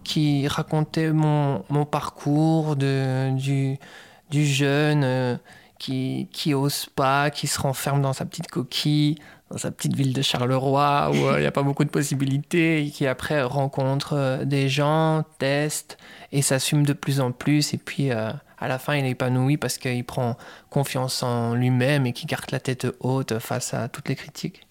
qui, 0.04 0.48
racontait 0.48 1.12
mon, 1.12 1.84
parcours 1.90 2.76
de, 2.76 3.30
du, 3.36 4.46
jeune 4.46 5.38
qui, 5.78 6.28
qui 6.32 6.54
ose 6.54 6.86
pas, 6.94 7.30
qui 7.30 7.46
se 7.46 7.60
renferme 7.60 8.02
dans 8.02 8.12
sa 8.12 8.24
petite 8.24 8.48
coquille, 8.48 9.16
dans 9.50 9.58
sa 9.58 9.70
petite 9.70 9.94
ville 9.94 10.12
de 10.12 10.22
Charleroi 10.22 11.10
où 11.12 11.26
euh, 11.26 11.38
il 11.38 11.40
n'y 11.40 11.46
a 11.46 11.52
pas 11.52 11.62
beaucoup 11.62 11.84
de 11.84 11.90
possibilités 11.90 12.84
et 12.84 12.90
qui 12.90 13.06
après 13.06 13.42
rencontre 13.42 14.14
euh, 14.14 14.44
des 14.44 14.68
gens, 14.68 15.24
teste 15.38 15.98
et 16.32 16.42
s'assume 16.42 16.84
de 16.84 16.92
plus 16.92 17.20
en 17.20 17.30
plus 17.30 17.74
et 17.74 17.78
puis 17.78 18.10
euh, 18.10 18.32
à 18.58 18.68
la 18.68 18.78
fin 18.78 18.96
il 18.96 19.04
est 19.04 19.10
épanoui 19.10 19.56
parce 19.56 19.78
qu'il 19.78 20.04
prend 20.04 20.36
confiance 20.70 21.22
en 21.22 21.54
lui-même 21.54 22.06
et 22.06 22.12
qui 22.12 22.26
garde 22.26 22.50
la 22.50 22.60
tête 22.60 22.86
haute 23.00 23.38
face 23.38 23.74
à 23.74 23.88
toutes 23.88 24.08
les 24.08 24.16
critiques. 24.16 24.66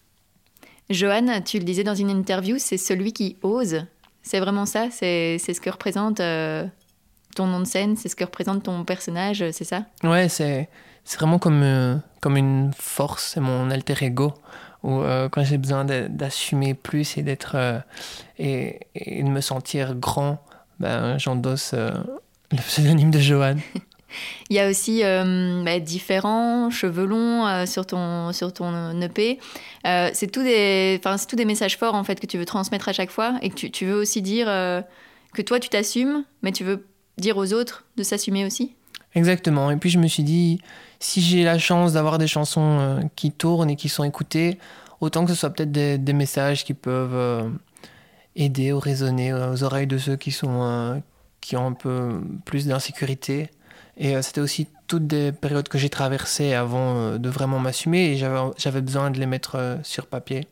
Johan, 0.90 1.42
tu 1.42 1.60
le 1.60 1.64
disais 1.64 1.84
dans 1.84 1.96
une 1.96 2.10
interview, 2.10 2.58
c'est 2.60 2.78
celui 2.78 3.14
qui 3.14 3.38
ose. 3.42 3.86
C'est 4.22 4.40
vraiment 4.40 4.66
ça 4.66 4.88
C'est 4.92 5.38
ce 5.38 5.60
que 5.60 5.70
représente 5.70 6.22
ton 7.36 7.48
nom 7.48 7.60
de 7.60 7.66
scène 7.66 7.98
C'est 7.98 8.10
ce 8.10 8.16
que 8.16 8.24
représente 8.24 8.64
ton 8.64 8.86
personnage 8.86 9.44
C'est 9.52 9.66
ça? 9.66 9.86
Ouais, 10.04 10.30
c'est 10.30 10.70
vraiment 11.18 11.40
comme, 11.40 11.64
euh, 11.64 11.96
comme 12.22 12.38
une 12.38 12.72
force, 12.78 13.34
c'est 13.34 13.40
mon 13.40 13.70
alter 13.70 14.06
ego. 14.06 14.34
Euh, 14.86 15.30
quand 15.30 15.44
j'ai 15.44 15.58
besoin 15.58 15.86
d'assumer 15.86 16.74
plus 16.74 17.18
et 17.18 17.24
d'être 17.24 17.56
euh, 17.56 17.80
et, 18.38 18.80
de 18.96 19.30
me 19.30 19.42
sentir 19.42 19.96
grand, 19.96 20.44
ben, 20.80 21.18
j'endosse 21.18 21.74
le 21.74 22.58
pseudonyme 22.58 23.12
de 23.12 23.20
Johan. 23.20 23.56
Il 24.50 24.56
y 24.56 24.60
a 24.60 24.70
aussi 24.70 25.02
bah, 25.04 25.80
différents 25.80 26.70
cheveux 26.70 27.06
longs 27.06 27.66
sur, 27.66 27.86
ton, 27.86 28.32
sur 28.34 28.54
ton 28.54 29.02
EP. 29.02 29.40
c'est 29.84 30.32
tout, 30.32 30.44
des, 30.44 31.00
tout 31.28 31.36
des 31.36 31.46
messages 31.46 31.78
forts 31.78 31.96
en 31.96 32.04
fait 32.04 32.20
que 32.20 32.28
tu 32.28 32.38
veux 32.38 32.46
transmettre 32.46 32.90
à 32.90 32.94
chaque 32.94 33.12
fois 33.12 33.36
et 33.42 33.50
que 33.50 33.56
tu, 33.56 33.72
tu 33.72 33.86
veux 33.86 33.96
aussi 33.96 34.22
dire 34.22 34.48
que 34.48 35.42
toi 35.42 35.60
tu 35.60 35.70
t'assumes, 35.70 36.24
mais 36.42 36.52
tu 36.52 36.64
veux 36.64 36.86
dire 37.18 37.38
aux 37.38 37.54
autres 37.54 37.86
de 37.98 38.04
s'assumer 38.04 38.46
aussi. 38.46 38.76
Exactement. 39.16 39.70
Et 39.72 39.78
puis 39.78 39.90
je 39.90 40.00
me 40.00 40.08
suis 40.08 40.24
dit, 40.24 40.60
si 41.00 41.22
j'ai 41.22 41.44
la 41.44 41.60
chance 41.60 41.94
d'avoir 41.94 42.18
des 42.18 42.28
chansons 42.28 42.80
euh, 42.80 43.00
qui 43.16 43.32
tournent 43.32 43.70
et 43.70 43.76
qui 43.76 43.90
sont 43.90 44.04
écoutées, 44.04 44.58
autant 45.02 45.26
que 45.26 45.32
ce 45.32 45.38
soit 45.38 45.52
peut-être 45.52 45.72
des, 45.72 46.14
messages 46.14 46.64
qui 46.64 46.74
peuvent 46.74 47.16
euh, 47.16 47.50
aider 48.36 48.72
ou 48.72 48.80
résonner 48.80 49.34
aux 49.34 49.64
oreilles 49.64 49.88
de 49.88 49.98
ceux 49.98 50.16
qui, 50.16 50.32
sont, 50.32 50.64
euh, 50.64 50.98
qui 51.42 51.56
ont 51.56 51.68
un 51.68 51.74
peu 51.74 52.22
plus 52.46 52.66
d'insécurité. 52.66 53.50
Et 53.98 54.20
c'était 54.22 54.42
aussi 54.42 54.68
toutes 54.88 55.06
des 55.06 55.32
périodes 55.32 55.68
que 55.68 55.78
j'ai 55.78 55.90
traversées 55.90 56.54
avant 56.54 57.18
de 57.18 57.30
vraiment 57.30 57.60
m'assumer 57.60 58.12
et 58.12 58.18
j'avais 58.18 58.82
besoin 58.82 59.12
de 59.12 59.20
les 59.20 59.26
mettre 59.28 59.80
sur 59.84 60.08
papier. 60.08 60.48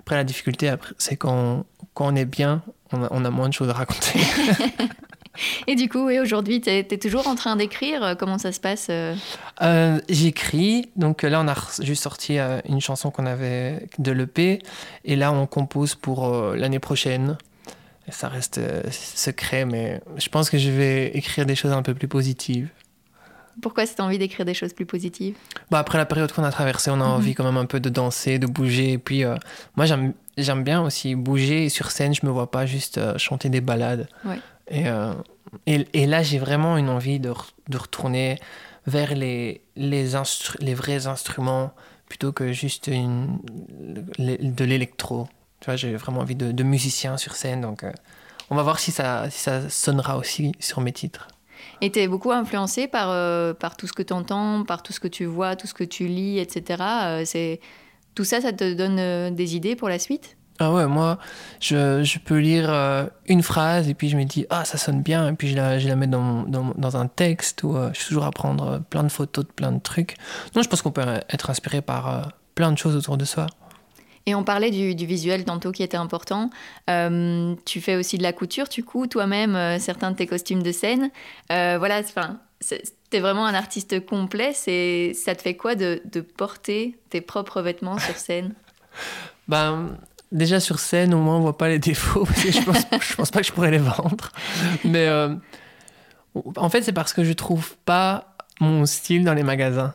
Après, 0.00 0.16
la 0.16 0.24
difficulté, 0.24 0.74
c'est 0.98 1.16
quand, 1.16 1.64
quand 1.94 2.12
on 2.12 2.16
est 2.16 2.24
bien, 2.24 2.62
on 2.92 3.04
a, 3.04 3.08
on 3.10 3.24
a 3.24 3.30
moins 3.30 3.48
de 3.48 3.54
choses 3.54 3.70
à 3.70 3.72
raconter. 3.74 4.20
Et 5.66 5.74
du 5.74 5.88
coup, 5.88 6.10
aujourd'hui, 6.10 6.60
tu 6.60 6.70
es, 6.70 6.84
toujours 6.84 7.26
en 7.26 7.34
train 7.34 7.56
d'écrire 7.56 8.02
euh, 8.04 8.14
Comment 8.14 8.38
ça 8.38 8.52
se 8.52 8.60
passe 8.60 8.86
euh? 8.90 9.14
Euh, 9.62 10.00
J'écris. 10.08 10.90
Donc 10.96 11.22
là, 11.22 11.40
on 11.40 11.48
a 11.48 11.54
juste 11.80 12.02
sorti 12.02 12.38
une 12.68 12.80
chanson 12.80 13.10
qu'on 13.10 13.26
avait 13.26 13.86
de 13.98 14.12
l'EP. 14.12 14.60
Et 15.04 15.16
là, 15.16 15.32
on 15.32 15.46
compose 15.46 15.94
pour 15.94 16.30
l'année 16.54 16.78
prochaine. 16.78 17.36
Ça 18.10 18.28
reste 18.28 18.60
secret, 18.90 19.64
mais 19.64 20.00
je 20.16 20.28
pense 20.28 20.50
que 20.50 20.58
je 20.58 20.70
vais 20.70 21.08
écrire 21.16 21.46
des 21.46 21.54
choses 21.54 21.72
un 21.72 21.82
peu 21.82 21.94
plus 21.94 22.08
positives. 22.08 22.68
Pourquoi 23.62 23.86
cette 23.86 24.00
envie 24.00 24.18
d'écrire 24.18 24.44
des 24.44 24.52
choses 24.52 24.72
plus 24.72 24.84
positives? 24.84 25.36
Bah 25.70 25.78
Après 25.78 25.96
la 25.96 26.06
période 26.06 26.32
qu'on 26.32 26.42
a 26.42 26.50
traversée, 26.50 26.90
on 26.90 26.94
a 26.94 26.96
mhm. 26.96 27.02
envie 27.02 27.34
quand 27.34 27.44
même 27.44 27.56
un 27.56 27.66
peu 27.66 27.80
de 27.80 27.88
danser, 27.88 28.38
de 28.38 28.46
bouger. 28.46 28.92
Et 28.92 28.98
puis, 28.98 29.24
moi, 29.76 29.86
j'aime 29.86 30.64
bien 30.64 30.82
aussi 30.82 31.14
bouger. 31.14 31.66
Et 31.66 31.68
sur 31.68 31.90
scène, 31.90 32.14
je 32.14 32.26
me 32.26 32.30
vois 32.30 32.50
pas 32.50 32.66
juste 32.66 33.00
chanter 33.16 33.48
des 33.48 33.60
balades. 33.60 34.08
Ouais. 34.24 34.38
Euh, 34.72 35.14
et, 35.66 35.86
et, 35.92 36.06
là, 36.06 36.22
j'ai 36.22 36.38
vraiment 36.38 36.76
une 36.76 36.88
envie 36.88 37.20
de, 37.20 37.32
de 37.68 37.78
retourner 37.78 38.38
vers 38.86 39.14
les, 39.14 39.62
les, 39.76 40.06
les, 40.60 40.74
vrais 40.74 41.06
instruments 41.06 41.72
plutôt 42.06 42.32
que 42.32 42.52
juste 42.52 42.88
une, 42.88 43.38
de 44.18 44.64
l'électro. 44.64 45.28
Tu 45.64 45.70
vois, 45.70 45.76
j'ai 45.76 45.96
vraiment 45.96 46.20
envie 46.20 46.34
de, 46.34 46.52
de, 46.52 46.62
musiciens 46.62 47.16
sur 47.16 47.34
scène. 47.34 47.62
Donc, 47.62 47.84
euh, 47.84 47.92
on 48.50 48.54
va 48.54 48.62
voir 48.62 48.78
si 48.78 48.90
ça, 48.92 49.30
si 49.30 49.40
ça 49.40 49.70
sonnera 49.70 50.18
aussi 50.18 50.52
sur 50.60 50.82
mes 50.82 50.92
titres. 50.92 51.28
Et 51.80 51.90
tu 51.90 52.00
es 52.00 52.06
beaucoup 52.06 52.32
influencé 52.32 52.86
par, 52.86 53.08
euh, 53.08 53.54
par 53.54 53.78
tout 53.78 53.86
ce 53.86 53.94
que 53.94 54.02
tu 54.02 54.12
entends, 54.12 54.64
par 54.64 54.82
tout 54.82 54.92
ce 54.92 55.00
que 55.00 55.08
tu 55.08 55.24
vois, 55.24 55.56
tout 55.56 55.66
ce 55.66 55.72
que 55.72 55.84
tu 55.84 56.06
lis, 56.06 56.38
etc. 56.38 57.24
c'est 57.24 57.60
tout 58.14 58.24
ça, 58.24 58.42
ça 58.42 58.52
te 58.52 58.74
donne 58.74 59.34
des 59.34 59.56
idées 59.56 59.74
pour 59.74 59.88
la 59.88 59.98
suite? 59.98 60.36
Ah 60.60 60.70
ouais, 60.70 60.86
moi, 60.86 61.18
je, 61.60 62.04
je 62.04 62.18
peux 62.18 62.38
lire 62.38 62.70
euh, 62.70 63.06
une 63.26 63.42
phrase 63.42 63.88
et 63.88 63.94
puis 63.94 64.10
je 64.10 64.18
me 64.18 64.24
dis, 64.24 64.46
ah, 64.50 64.66
ça 64.66 64.76
sonne 64.76 65.00
bien, 65.00 65.28
et 65.28 65.32
puis 65.32 65.48
je 65.48 65.56
la, 65.56 65.78
je 65.78 65.88
la 65.88 65.96
mets 65.96 66.06
dans, 66.06 66.42
dans, 66.42 66.74
dans 66.76 66.96
un 66.98 67.08
texte 67.08 67.62
ou 67.62 67.74
euh, 67.74 67.88
je 67.94 68.00
suis 68.00 68.08
toujours 68.08 68.26
à 68.26 68.30
prendre 68.30 68.68
euh, 68.68 68.78
plein 68.78 69.02
de 69.02 69.08
photos 69.08 69.46
de 69.46 69.50
plein 69.50 69.72
de 69.72 69.80
trucs. 69.80 70.14
Non, 70.54 70.62
je 70.62 70.68
pense 70.68 70.82
qu'on 70.82 70.92
peut 70.92 71.04
être 71.30 71.48
inspiré 71.48 71.80
par 71.80 72.32
plein 72.54 72.70
de 72.70 72.78
choses 72.78 72.94
autour 72.94 73.16
de 73.16 73.24
soi. 73.24 73.46
Et 74.26 74.34
on 74.34 74.42
parlait 74.42 74.70
du, 74.70 75.06
visuel 75.06 75.44
tantôt 75.44 75.70
qui 75.70 75.82
était 75.82 75.96
important. 75.96 76.50
tu 76.86 77.80
fais 77.80 77.96
aussi 77.96 78.18
de 78.18 78.22
la 78.22 78.32
couture, 78.32 78.68
tu 78.68 78.82
couds 78.82 79.06
toi-même 79.06 79.78
certains 79.78 80.10
de 80.10 80.16
tes 80.16 80.26
costumes 80.26 80.62
de 80.62 80.72
scène. 80.72 81.10
voilà, 81.50 82.00
enfin, 82.00 82.40
t'es 83.10 83.20
vraiment 83.20 83.46
un 83.46 83.54
artiste 83.54 84.04
complet. 84.04 84.52
C'est, 84.54 85.12
ça 85.14 85.34
te 85.34 85.42
fait 85.42 85.56
quoi 85.56 85.74
de, 85.74 86.00
porter 86.36 86.96
tes 87.10 87.20
propres 87.20 87.62
vêtements 87.62 87.98
sur 87.98 88.16
scène? 88.16 88.54
Ben 89.46 89.98
déjà 90.32 90.58
sur 90.58 90.78
scène, 90.78 91.12
au 91.14 91.18
moins 91.18 91.36
on 91.36 91.40
voit 91.40 91.58
pas 91.58 91.68
les 91.68 91.78
défauts, 91.78 92.26
je 92.36 92.64
pense, 92.64 92.84
pense 93.16 93.30
pas 93.30 93.40
que 93.40 93.46
je 93.46 93.52
pourrais 93.52 93.70
les 93.70 93.78
vendre. 93.78 94.30
Mais 94.84 95.06
euh, 95.06 95.34
en 96.56 96.68
fait, 96.70 96.82
c'est 96.82 96.92
parce 96.92 97.12
que 97.12 97.24
je 97.24 97.32
trouve 97.32 97.76
pas 97.84 98.34
mon 98.60 98.86
style 98.86 99.24
dans 99.24 99.34
les 99.34 99.42
magasins. 99.42 99.94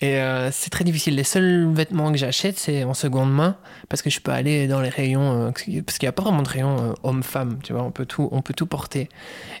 Et 0.00 0.18
euh, 0.20 0.50
c'est 0.52 0.68
très 0.68 0.84
difficile. 0.84 1.14
Les 1.14 1.24
seuls 1.24 1.72
vêtements 1.72 2.12
que 2.12 2.18
j'achète, 2.18 2.58
c'est 2.58 2.84
en 2.84 2.92
seconde 2.92 3.32
main, 3.32 3.56
parce 3.88 4.02
que 4.02 4.10
je 4.10 4.20
peux 4.20 4.30
aller 4.30 4.68
dans 4.68 4.80
les 4.80 4.90
rayons, 4.90 5.48
euh, 5.48 5.50
parce 5.50 5.98
qu'il 5.98 6.06
n'y 6.06 6.08
a 6.08 6.12
pas 6.12 6.22
vraiment 6.22 6.42
de 6.42 6.48
rayons 6.48 6.94
homme-femme, 7.02 7.58
tu 7.62 7.72
vois, 7.72 7.82
on 7.82 7.90
peut 7.90 8.04
tout, 8.04 8.28
on 8.30 8.42
peut 8.42 8.52
tout 8.52 8.66
porter. 8.66 9.08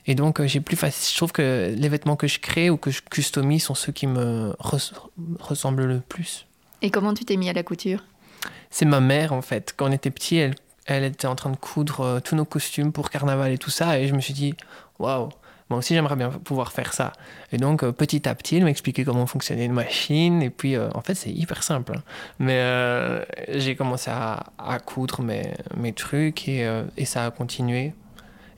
Et 0.06 0.14
donc, 0.14 0.44
j'ai 0.44 0.60
plus 0.60 0.76
facile. 0.76 1.12
Je 1.12 1.16
trouve 1.16 1.32
que 1.32 1.74
les 1.74 1.88
vêtements 1.88 2.16
que 2.16 2.26
je 2.26 2.38
crée 2.38 2.68
ou 2.68 2.76
que 2.76 2.90
je 2.90 3.00
customise 3.00 3.64
sont 3.64 3.74
ceux 3.74 3.92
qui 3.92 4.06
me 4.06 4.54
ressemblent 5.40 5.86
le 5.86 6.00
plus. 6.00 6.46
Et 6.82 6.90
comment 6.90 7.14
tu 7.14 7.24
t'es 7.24 7.36
mis 7.36 7.48
à 7.48 7.52
la 7.52 7.62
couture? 7.62 8.04
C'est 8.70 8.84
ma 8.84 9.00
mère 9.00 9.32
en 9.32 9.42
fait. 9.42 9.72
Quand 9.76 9.88
on 9.88 9.92
était 9.92 10.10
petit, 10.10 10.36
elle, 10.36 10.54
elle 10.86 11.04
était 11.04 11.26
en 11.26 11.34
train 11.34 11.50
de 11.50 11.56
coudre 11.56 12.00
euh, 12.00 12.20
tous 12.20 12.36
nos 12.36 12.44
costumes 12.44 12.92
pour 12.92 13.10
carnaval 13.10 13.52
et 13.52 13.58
tout 13.58 13.70
ça, 13.70 13.98
et 13.98 14.06
je 14.06 14.14
me 14.14 14.20
suis 14.20 14.34
dit, 14.34 14.54
waouh, 14.98 15.30
moi 15.68 15.80
aussi 15.80 15.94
j'aimerais 15.94 16.16
bien 16.16 16.30
pouvoir 16.30 16.72
faire 16.72 16.92
ça. 16.92 17.12
Et 17.52 17.56
donc 17.56 17.82
euh, 17.82 17.92
petit 17.92 18.28
à 18.28 18.34
petit, 18.34 18.56
elle 18.56 18.64
m'a 18.64 18.70
expliqué 18.70 19.04
comment 19.04 19.26
fonctionnait 19.26 19.64
une 19.64 19.72
machine, 19.72 20.42
et 20.42 20.50
puis 20.50 20.76
euh, 20.76 20.88
en 20.94 21.00
fait 21.00 21.14
c'est 21.14 21.30
hyper 21.30 21.62
simple. 21.62 21.94
Hein. 21.96 22.02
Mais 22.38 23.26
j'ai 23.48 23.74
commencé 23.74 24.10
à, 24.10 24.46
à, 24.58 24.78
coudre 24.78 25.22
mes, 25.22 25.50
mes 25.76 25.92
trucs 25.92 26.48
et, 26.48 26.68
et, 26.96 27.04
ça 27.04 27.26
a 27.26 27.30
continué. 27.30 27.92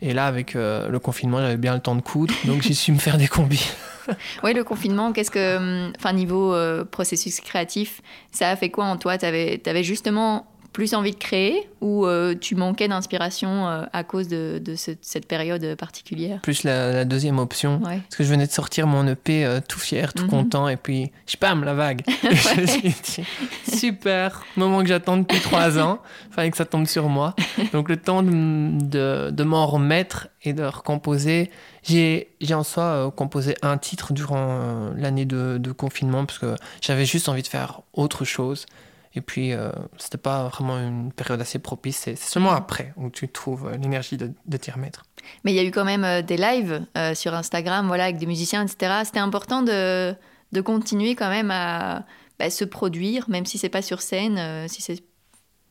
Et 0.00 0.12
là, 0.14 0.26
avec 0.26 0.54
le 0.54 0.98
confinement, 0.98 1.38
j'avais 1.38 1.56
bien 1.56 1.74
le 1.74 1.80
temps 1.80 1.96
de 1.96 2.02
coudre, 2.02 2.34
donc 2.44 2.62
j'ai 2.62 2.74
su 2.74 2.92
me 2.92 2.98
faire 2.98 3.18
des 3.18 3.28
combis. 3.28 3.72
oui, 4.44 4.54
le 4.54 4.64
confinement, 4.64 5.12
qu'est-ce 5.12 5.30
que, 5.30 5.56
hum, 5.56 5.92
enfin, 5.98 6.12
niveau 6.12 6.54
processus 6.90 7.40
créatif, 7.40 8.00
ça 8.32 8.50
a 8.50 8.56
fait 8.56 8.70
quoi 8.70 8.84
en 8.84 8.96
toi? 8.96 9.18
Tu 9.18 9.26
avais, 9.26 9.60
avais, 9.66 9.82
justement 9.82 10.46
plus 10.72 10.94
envie 10.94 11.12
de 11.12 11.16
créer 11.16 11.68
ou 11.80 12.06
euh, 12.06 12.34
tu 12.38 12.54
manquais 12.54 12.88
d'inspiration 12.88 13.68
euh, 13.68 13.84
à 13.92 14.04
cause 14.04 14.28
de, 14.28 14.62
cette 14.76 15.26
période 15.26 15.74
particulière? 15.76 16.40
Plus 16.42 16.62
la, 16.64 17.04
deuxième 17.04 17.38
option. 17.38 17.80
Parce 17.80 18.16
que 18.16 18.24
je 18.24 18.28
venais 18.28 18.46
de 18.46 18.52
sortir 18.52 18.86
mon 18.86 19.06
EP 19.06 19.44
euh, 19.44 19.60
tout 19.66 19.78
fier, 19.78 20.12
tout 20.12 20.24
mhm. 20.24 20.30
content, 20.30 20.68
et 20.68 20.76
puis, 20.76 21.10
je 21.26 21.36
pam, 21.36 21.64
la 21.64 21.74
vague. 21.74 22.02
je 22.06 22.60
me 22.60 22.66
suis 22.66 22.80
dit, 22.82 23.76
super, 23.76 24.44
moment 24.56 24.82
que 24.82 24.88
j'attends 24.88 25.16
depuis 25.16 25.40
trois 25.40 25.78
ans, 25.78 26.00
fallait 26.30 26.50
que 26.50 26.56
ça 26.56 26.64
tombe 26.64 26.86
sur 26.86 27.08
moi. 27.08 27.34
Donc 27.72 27.88
le 27.88 27.96
temps 27.96 28.22
de, 28.22 29.30
de, 29.30 29.44
m'en 29.44 29.66
remettre 29.66 30.28
et 30.42 30.52
de 30.52 30.64
recomposer. 30.64 31.50
J'ai 31.82 32.28
en 32.52 32.64
soi 32.64 33.12
composé 33.16 33.54
un 33.62 33.78
titre 33.78 34.12
durant 34.12 34.90
l'année 34.96 35.24
de, 35.24 35.58
de 35.58 35.72
confinement, 35.72 36.26
parce 36.26 36.38
que 36.38 36.54
j'avais 36.80 37.06
juste 37.06 37.28
envie 37.28 37.42
de 37.42 37.48
faire 37.48 37.80
autre 37.94 38.24
chose. 38.24 38.66
Et 39.14 39.20
puis, 39.20 39.52
euh, 39.52 39.70
c'était 39.96 40.18
pas 40.18 40.48
vraiment 40.48 40.78
une 40.78 41.12
période 41.12 41.40
assez 41.40 41.58
propice. 41.58 41.96
C'est 41.96 42.16
seulement 42.16 42.52
après 42.52 42.92
où 42.96 43.10
tu 43.10 43.28
trouves 43.28 43.66
euh, 43.66 43.76
l'énergie 43.76 44.16
de, 44.16 44.56
t'y 44.56 44.70
remettre. 44.70 45.04
Mais 45.44 45.52
il 45.52 45.56
y 45.56 45.58
a 45.58 45.64
eu 45.64 45.70
quand 45.70 45.84
même 45.84 46.04
euh, 46.04 46.22
des 46.22 46.36
lives 46.36 46.84
euh, 46.96 47.14
sur 47.14 47.34
Instagram, 47.34 47.86
voilà, 47.86 48.04
avec 48.04 48.18
des 48.18 48.26
musiciens, 48.26 48.64
etc. 48.64 49.02
C'était 49.04 49.18
important 49.18 49.62
de, 49.62 50.14
de, 50.52 50.60
continuer 50.60 51.14
quand 51.14 51.30
même 51.30 51.50
à 51.50 52.04
bah, 52.38 52.50
se 52.50 52.64
produire, 52.64 53.28
même 53.28 53.46
si 53.46 53.58
c'est 53.58 53.68
pas 53.68 53.82
sur 53.82 54.02
scène, 54.02 54.68
si 54.68 54.82
c'est 54.82 55.02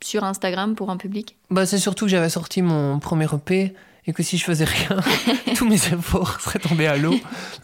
sur 0.03 0.23
Instagram 0.23 0.75
pour 0.75 0.89
un 0.89 0.97
public. 0.97 1.37
Bah, 1.49 1.65
c'est 1.65 1.77
surtout 1.77 2.05
que 2.05 2.11
j'avais 2.11 2.29
sorti 2.29 2.61
mon 2.61 2.99
premier 2.99 3.25
EP 3.33 3.73
et 4.07 4.13
que 4.13 4.23
si 4.23 4.37
je 4.37 4.45
faisais 4.45 4.63
rien, 4.63 4.97
tous 5.55 5.67
mes 5.67 5.75
efforts 5.75 6.39
seraient 6.39 6.59
tombés 6.59 6.87
à 6.87 6.95
l'eau. 6.95 7.13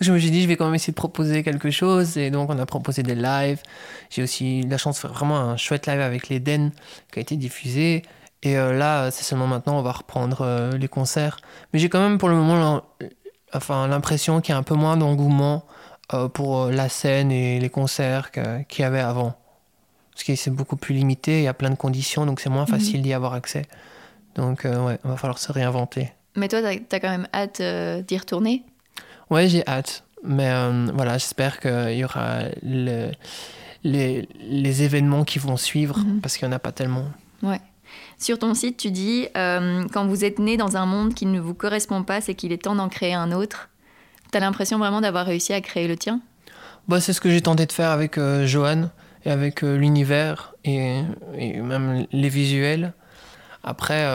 Je 0.02 0.12
me 0.12 0.20
suis 0.20 0.30
dit, 0.30 0.42
je 0.44 0.48
vais 0.48 0.58
quand 0.58 0.66
même 0.66 0.76
essayer 0.76 0.92
de 0.92 0.98
proposer 0.98 1.42
quelque 1.42 1.72
chose. 1.72 2.18
Et 2.18 2.32
donc, 2.32 2.50
on 2.50 2.60
a 2.60 2.66
proposé 2.66 3.02
des 3.02 3.16
lives. 3.16 3.62
J'ai 4.10 4.24
aussi 4.24 4.62
la 4.64 4.78
chance 4.78 4.98
de 4.98 5.02
faire 5.02 5.14
vraiment 5.14 5.40
un 5.40 5.56
chouette 5.58 5.88
live 5.88 6.02
avec 6.02 6.28
l'Eden 6.28 6.72
qui 7.12 7.20
a 7.20 7.22
été 7.22 7.38
diffusé. 7.38 8.04
Et 8.44 8.58
euh, 8.58 8.74
là, 8.74 9.10
c'est 9.10 9.24
seulement 9.24 9.48
maintenant, 9.48 9.80
on 9.80 9.82
va 9.82 9.94
reprendre 9.94 10.42
euh, 10.42 10.78
les 10.78 10.90
concerts. 10.90 11.38
Mais 11.72 11.80
j'ai 11.80 11.88
quand 11.88 12.02
même 12.02 12.18
pour 12.18 12.28
le 12.28 12.36
moment 12.36 12.84
enfin, 13.54 13.88
l'impression 13.88 14.42
qu'il 14.42 14.52
y 14.52 14.56
a 14.56 14.58
un 14.58 14.64
peu 14.64 14.76
moins 14.76 14.98
d'engouement 14.98 15.66
euh, 16.14 16.28
pour 16.28 16.66
la 16.66 16.90
scène 16.90 17.32
et 17.32 17.62
les 17.62 17.70
concerts 17.70 18.32
qu'il 18.32 18.82
y 18.82 18.84
avait 18.84 19.00
avant. 19.00 19.34
Parce 20.12 20.26
que 20.26 20.36
c'est 20.36 20.52
beaucoup 20.52 20.76
plus 20.76 20.94
limité, 20.94 21.40
il 21.40 21.44
y 21.44 21.48
a 21.48 21.54
plein 21.54 21.70
de 21.70 21.76
conditions, 21.76 22.26
donc 22.26 22.42
c'est 22.42 22.50
moins 22.50 22.64
mhm. 22.64 22.68
facile 22.68 23.02
d'y 23.02 23.14
avoir 23.14 23.34
accès. 23.34 23.64
Donc, 24.36 24.66
ouais, 24.66 25.00
il 25.04 25.10
va 25.10 25.16
falloir 25.16 25.40
se 25.40 25.52
réinventer. 25.52 26.12
Mais 26.36 26.48
toi, 26.48 26.62
tu 26.62 26.96
as, 26.96 27.00
quand 27.00 27.10
même 27.10 27.28
hâte 27.34 27.60
euh, 27.60 28.02
d'y 28.02 28.18
retourner? 28.18 28.64
Ouais, 29.30 29.48
j'ai 29.48 29.66
hâte. 29.68 30.04
Mais 30.24 30.50
euh, 30.50 30.88
voilà, 30.94 31.18
j'espère 31.18 31.60
qu'il 31.60 31.96
y 31.96 32.04
aura 32.04 32.44
les, 32.64 33.12
les, 33.84 34.84
événements 34.84 35.26
qui 35.26 35.38
vont 35.38 35.58
suivre, 35.58 36.00
mhm. 36.00 36.22
parce 36.22 36.38
qu'il 36.38 36.48
n'y 36.48 36.54
en 36.54 36.56
a 36.56 36.60
pas 36.60 36.72
tellement. 36.72 37.06
Ouais. 37.42 37.60
Sur 38.18 38.40
ton 38.40 38.54
site, 38.54 38.78
tu 38.78 38.90
dis 38.90 39.28
euh, 39.38 39.84
quand 39.92 40.08
vous 40.08 40.24
êtes 40.24 40.40
né 40.40 40.56
dans 40.58 40.78
un 40.78 40.86
monde 40.86 41.14
qui 41.14 41.26
ne 41.26 41.40
vous 41.40 41.54
correspond 41.54 42.04
pas, 42.04 42.22
c'est 42.22 42.34
qu'il 42.34 42.52
est 42.52 42.64
temps 42.64 42.76
d'en 42.76 42.90
créer 42.90 43.14
un 43.14 43.32
autre. 43.32 43.70
Tu 44.32 44.38
as 44.38 44.42
l'impression 44.42 44.80
vraiment 44.80 45.02
d'avoir 45.02 45.26
réussi 45.26 45.54
à 45.54 45.62
créer 45.62 45.88
le 45.88 45.98
tien? 45.98 46.22
Bah, 46.88 47.02
C'est 47.02 47.14
ce 47.14 47.22
que 47.22 47.30
j'ai 47.30 47.42
tenté 47.42 47.66
de 47.66 47.72
faire 47.72 47.92
avec 47.92 48.18
Johan 48.46 48.90
et 49.26 49.30
avec 49.30 49.62
l'univers 49.62 50.56
et, 50.64 51.02
et, 51.38 51.62
même 51.62 52.08
les 52.12 52.30
visuels. 52.30 52.94
Après, 53.64 54.06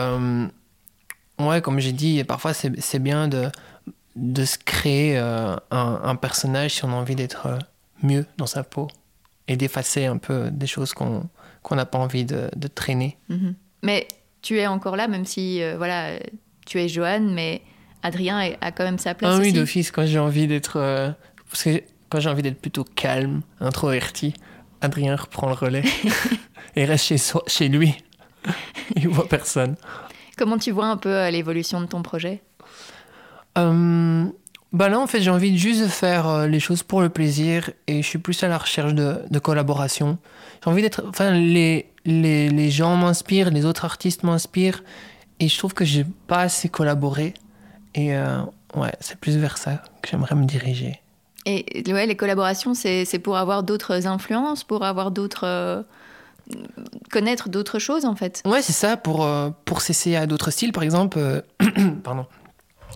Ouais, 1.39 1.61
comme 1.61 1.79
j'ai 1.79 1.93
dit, 1.93 2.23
parfois 2.23 2.53
c'est 2.53 2.99
bien 2.99 3.27
de, 3.27 3.49
de 4.15 4.45
se 4.45 4.57
créer 4.57 5.17
euh, 5.17 5.55
un, 5.71 6.15
personnage 6.15 6.75
si 6.75 6.85
on 6.85 6.89
a 6.89 6.95
envie 6.95 7.15
d'être 7.15 7.45
euh, 7.47 7.57
mieux 8.03 8.25
dans 8.37 8.45
sa 8.45 8.63
peau 8.63 8.87
et 9.47 9.55
d'effacer 9.55 10.05
un 10.05 10.17
peu 10.17 10.49
des 10.51 10.67
choses 10.67 10.93
qu'on 10.93 11.29
n'a 11.71 11.85
pas 11.85 11.97
envie 11.97 12.25
de, 12.25 12.49
de 12.55 12.67
traîner. 12.67 13.17
Mhm. 13.29 13.55
Mais 13.83 14.07
tu 14.41 14.59
es 14.59 14.67
encore 14.67 14.95
là, 14.95 15.07
même 15.07 15.25
si 15.25 15.63
euh, 15.63 15.77
voilà, 15.77 16.19
tu 16.65 16.79
es 16.79 16.89
Joanne, 16.89 17.33
mais 17.33 17.61
Adrien 18.03 18.53
a 18.59 18.71
quand 18.71 18.83
même 18.83 18.99
sa 18.99 19.15
place. 19.15 19.35
Ah 19.35 19.39
oui, 19.39 19.53
d'office, 19.53 19.91
quand 19.91 20.05
j'ai 20.05 20.19
envie 20.19 20.47
d'être. 20.47 20.79
parce 21.49 21.63
que 21.63 21.81
quand 22.09 22.19
j'ai 22.19 22.29
envie 22.29 22.41
d'être 22.41 22.59
plutôt 22.59 22.83
calme, 22.83 23.41
introverti, 23.59 24.33
Adrien 24.81 25.15
reprend 25.15 25.47
le 25.47 25.53
relais 25.53 25.83
et 26.75 26.85
reste 26.85 27.05
chez, 27.05 27.17
chez 27.47 27.69
lui. 27.69 27.95
Il 28.95 29.07
voit 29.09 29.27
personne. 29.27 29.75
Comment 30.39 30.57
tu 30.57 30.71
vois 30.71 30.85
un 30.85 30.95
peu 30.95 31.13
euh, 31.13 31.29
l'évolution 31.31 31.81
de 31.81 31.85
ton 31.85 32.01
projet? 32.01 32.41
Euh, 33.57 34.23
bah 34.71 34.87
là, 34.87 34.97
en 34.97 35.05
fait, 35.05 35.19
j'ai 35.19 35.31
envie 35.31 35.57
juste 35.57 35.81
de 35.81 35.87
faire 35.87 36.29
euh, 36.29 36.47
les 36.47 36.61
choses 36.61 36.81
pour 36.81 37.01
le 37.01 37.09
plaisir 37.09 37.71
et 37.87 38.01
je 38.01 38.07
suis 38.07 38.19
plus 38.19 38.41
à 38.41 38.47
la 38.47 38.57
recherche 38.57 38.93
de, 38.93 39.17
de 39.29 39.39
collaboration. 39.39 40.17
J'ai 40.63 40.69
envie 40.69 40.81
d'être. 40.81 41.03
Enfin, 41.09 41.31
les, 41.31 41.91
les, 42.05 42.47
les 42.47 42.71
gens 42.71 42.95
m'inspirent, 42.95 43.49
les 43.49 43.65
autres 43.65 43.83
artistes 43.83 44.23
m'inspirent 44.23 44.81
et 45.41 45.49
je 45.49 45.57
trouve 45.57 45.73
que 45.73 45.83
j'ai 45.83 46.05
pas 46.27 46.39
assez 46.43 46.69
collaboré. 46.69 47.33
Et 47.95 48.13
ouais, 48.75 48.93
c'est 49.01 49.17
plus 49.19 49.35
vers 49.35 49.57
ça 49.57 49.83
que 50.01 50.09
j'aimerais 50.09 50.35
me 50.35 50.45
diriger. 50.45 51.01
Et 51.45 51.83
ouais, 51.91 52.05
les 52.05 52.15
collaborations, 52.15 52.73
c'est 52.75 53.19
pour 53.19 53.35
avoir 53.35 53.63
d'autres 53.63 54.07
influences, 54.07 54.63
pour 54.63 54.85
avoir 54.85 55.11
d'autres 55.11 55.83
connaître 57.11 57.49
d'autres 57.49 57.79
choses 57.79 58.05
en 58.05 58.15
fait. 58.15 58.41
Ouais, 58.45 58.61
c'est 58.61 58.73
ça, 58.73 58.97
pour, 58.97 59.25
euh, 59.25 59.49
pour 59.65 59.81
s'essayer 59.81 60.17
à 60.17 60.27
d'autres 60.27 60.51
styles. 60.51 60.71
Par 60.71 60.83
exemple, 60.83 61.17
euh, 61.19 61.41
pardon, 62.03 62.25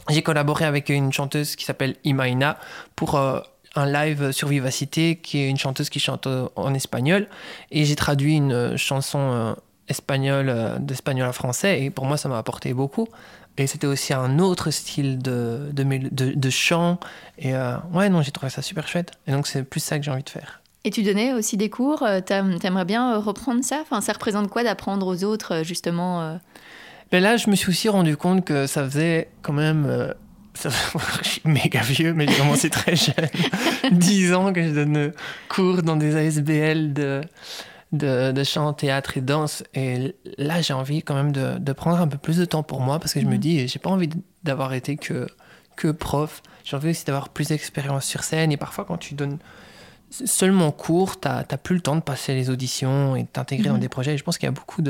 j'ai 0.09 0.21
collaboré 0.21 0.65
avec 0.65 0.89
une 0.89 1.11
chanteuse 1.11 1.55
qui 1.55 1.65
s'appelle 1.65 1.95
Imaina 2.03 2.57
pour 2.95 3.15
euh, 3.15 3.39
un 3.75 3.91
live 3.91 4.31
sur 4.31 4.47
Vivacité, 4.47 5.17
qui 5.17 5.39
est 5.39 5.49
une 5.49 5.57
chanteuse 5.57 5.89
qui 5.89 5.99
chante 5.99 6.27
en 6.55 6.73
espagnol. 6.73 7.27
Et 7.71 7.85
j'ai 7.85 7.95
traduit 7.95 8.35
une 8.35 8.77
chanson 8.77 9.55
espagnole 9.87 10.77
d'espagnol 10.79 11.27
à 11.27 11.31
français. 11.31 11.81
Et 11.81 11.89
pour 11.89 12.05
moi, 12.05 12.17
ça 12.17 12.29
m'a 12.29 12.37
apporté 12.37 12.71
beaucoup. 12.75 13.07
Et 13.57 13.65
c'était 13.65 13.87
aussi 13.87 14.13
un 14.13 14.37
autre 14.37 14.69
style 14.69 15.17
de, 15.17 15.71
de, 15.73 15.83
de 16.35 16.49
chant. 16.51 16.99
Et 17.39 17.53
ouais, 17.55 18.09
non, 18.09 18.21
j'ai 18.21 18.31
trouvé 18.31 18.51
ça 18.51 18.61
super 18.61 18.87
chouette. 18.87 19.11
Et 19.25 19.31
donc, 19.31 19.47
c'est 19.47 19.63
plus 19.63 19.79
ça 19.79 19.97
que 19.97 20.05
j'ai 20.05 20.11
envie 20.11 20.21
de 20.21 20.29
faire. 20.29 20.61
Et 20.85 20.91
tu 20.91 21.01
donnais 21.01 21.33
aussi 21.33 21.55
des 21.55 21.69
cours, 21.69 22.03
euh, 22.03 22.19
t'aimerais 22.19 22.85
bien 22.85 23.13
euh, 23.13 23.19
reprendre 23.19 23.63
ça? 23.63 23.79
Enfin, 23.81 24.01
Ça 24.01 24.11
représente 24.11 24.49
quoi 24.49 24.63
d'apprendre 24.63 25.07
aux 25.07 25.23
autres, 25.23 25.53
euh, 25.55 25.63
justement 25.63 26.37
ben 27.11 27.23
Là, 27.23 27.37
je 27.37 27.49
me 27.49 27.55
suis 27.55 27.69
aussi 27.69 27.87
rendu 27.87 28.17
compte 28.17 28.43
que 28.43 28.67
ça 28.67 28.83
faisait 28.83 29.29
quand 29.41 29.53
même... 29.53 30.13
je 30.63 31.27
suis 31.27 31.41
méga 31.45 31.81
vieux, 31.81 32.13
mais 32.13 32.27
j'ai 32.27 32.35
commencé 32.35 32.69
très 32.69 32.95
jeune. 32.95 33.29
10 33.91 34.33
ans 34.33 34.53
que 34.53 34.61
je 34.61 34.69
donne 34.69 35.13
cours 35.49 35.81
dans 35.81 35.95
des 35.95 36.15
ASBL 36.15 36.93
de, 36.93 37.21
de, 37.91 38.31
de, 38.31 38.43
chant, 38.43 38.73
théâtre 38.73 39.17
et 39.17 39.21
danse. 39.21 39.63
Et 39.73 40.15
là, 40.37 40.61
j'ai 40.61 40.73
envie 40.73 41.01
quand 41.01 41.15
même 41.15 41.31
de, 41.31 41.57
de, 41.57 41.73
prendre 41.73 41.99
un 41.99 42.07
peu 42.07 42.17
plus 42.17 42.37
de 42.37 42.45
temps 42.45 42.61
pour 42.61 42.81
moi 42.81 42.99
parce 42.99 43.13
que 43.13 43.19
je 43.19 43.25
me 43.25 43.35
mmh. 43.35 43.39
dis, 43.39 43.67
j'ai 43.67 43.79
pas 43.79 43.89
envie 43.89 44.09
d'avoir 44.43 44.73
été 44.73 44.95
que, 44.97 45.27
que 45.75 45.87
prof. 45.87 46.43
J'ai 46.63 46.75
envie 46.75 46.89
aussi 46.89 47.05
d'avoir 47.05 47.29
plus 47.29 47.47
d'expérience 47.47 48.05
sur 48.05 48.23
scène. 48.23 48.51
Et 48.51 48.57
parfois, 48.57 48.85
quand 48.85 48.97
tu 48.97 49.15
donnes 49.15 49.39
seulement 50.25 50.71
court, 50.71 51.19
tu 51.19 51.27
n'as 51.27 51.43
plus 51.43 51.75
le 51.75 51.81
temps 51.81 51.95
de 51.95 52.01
passer 52.01 52.35
les 52.35 52.49
auditions 52.49 53.15
et 53.15 53.23
de 53.23 53.27
t'intégrer 53.27 53.69
dans 53.69 53.75
mhm. 53.75 53.81
des 53.81 53.89
projets. 53.89 54.17
je 54.17 54.23
pense 54.23 54.37
qu'il 54.37 54.45
y 54.45 54.49
a 54.49 54.51
beaucoup 54.51 54.81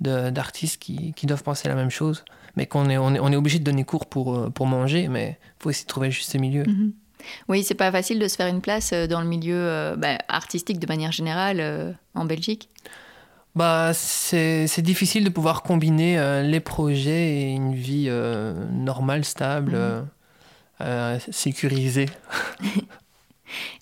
d'artistes 0.00 0.80
qui, 0.80 1.14
doivent 1.24 1.42
penser 1.42 1.68
la 1.68 1.74
même 1.74 1.90
chose, 1.90 2.24
mais 2.56 2.66
qu'on 2.66 2.88
est, 2.88 2.96
on 2.96 3.14
est, 3.14 3.20
on 3.20 3.30
est 3.30 3.36
obligé 3.36 3.58
de 3.58 3.64
donner 3.64 3.84
cours 3.84 4.06
pour, 4.06 4.34
euh, 4.34 4.50
pour 4.50 4.66
manger, 4.66 5.08
mais 5.08 5.38
il 5.40 5.62
faut 5.62 5.70
essayer 5.70 5.84
de 5.84 5.88
trouver 5.88 6.08
le 6.08 6.12
juste 6.12 6.34
milieu. 6.38 6.64
Mhm. 6.64 6.92
Oui, 7.48 7.64
c'est 7.64 7.74
pas 7.74 7.90
facile 7.90 8.18
de 8.18 8.28
se 8.28 8.36
faire 8.36 8.46
une 8.46 8.60
place 8.60 8.92
euh, 8.92 9.06
dans 9.06 9.20
le 9.20 9.26
milieu 9.26 9.56
euh, 9.56 9.96
bah, 9.96 10.18
artistique 10.28 10.78
de 10.78 10.86
manière 10.86 11.12
générale 11.12 11.96
en 12.14 12.24
Belgique. 12.24 12.68
Bah, 13.54 13.92
c'est 13.94 14.82
difficile 14.82 15.24
de 15.24 15.30
pouvoir 15.30 15.62
combiner 15.62 16.42
les 16.42 16.60
projets 16.60 17.40
et 17.40 17.52
une 17.52 17.74
vie 17.74 18.10
normale, 18.70 19.24
stable, 19.24 19.78
mhm. 20.78 21.18
sécurisée. 21.30 22.06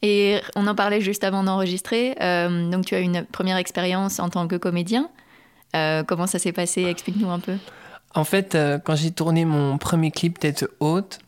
Et 0.02 0.40
on 0.56 0.66
en 0.66 0.74
parlait 0.74 1.00
juste 1.00 1.24
avant 1.24 1.44
d'enregistrer. 1.44 2.16
Euh, 2.20 2.70
donc, 2.70 2.86
tu 2.86 2.94
as 2.94 3.00
une 3.00 3.24
première 3.24 3.56
expérience 3.56 4.20
en 4.20 4.28
tant 4.28 4.46
que 4.46 4.56
comédien. 4.56 5.10
Euh, 5.76 6.02
comment 6.04 6.26
ça 6.26 6.38
s'est 6.38 6.52
passé? 6.52 6.84
Explique-nous 6.84 7.30
un 7.30 7.40
peu. 7.40 7.56
En 8.14 8.24
fait, 8.24 8.54
euh, 8.54 8.78
quand 8.78 8.94
j'ai 8.94 9.10
tourné 9.10 9.44
mon 9.44 9.78
premier 9.78 10.10
clip 10.10 10.38
Tête 10.38 10.66
haute, 10.80 11.18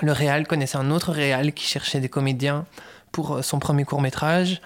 le 0.00 0.12
réal 0.12 0.46
connaissait 0.46 0.78
un 0.78 0.90
autre 0.90 1.10
réal 1.12 1.52
qui 1.52 1.66
cherchait 1.66 2.00
des 2.00 2.08
comédiens 2.08 2.66
pour 3.10 3.44
son 3.44 3.58
premier 3.58 3.84
court 3.84 4.00
métrage. 4.00 4.60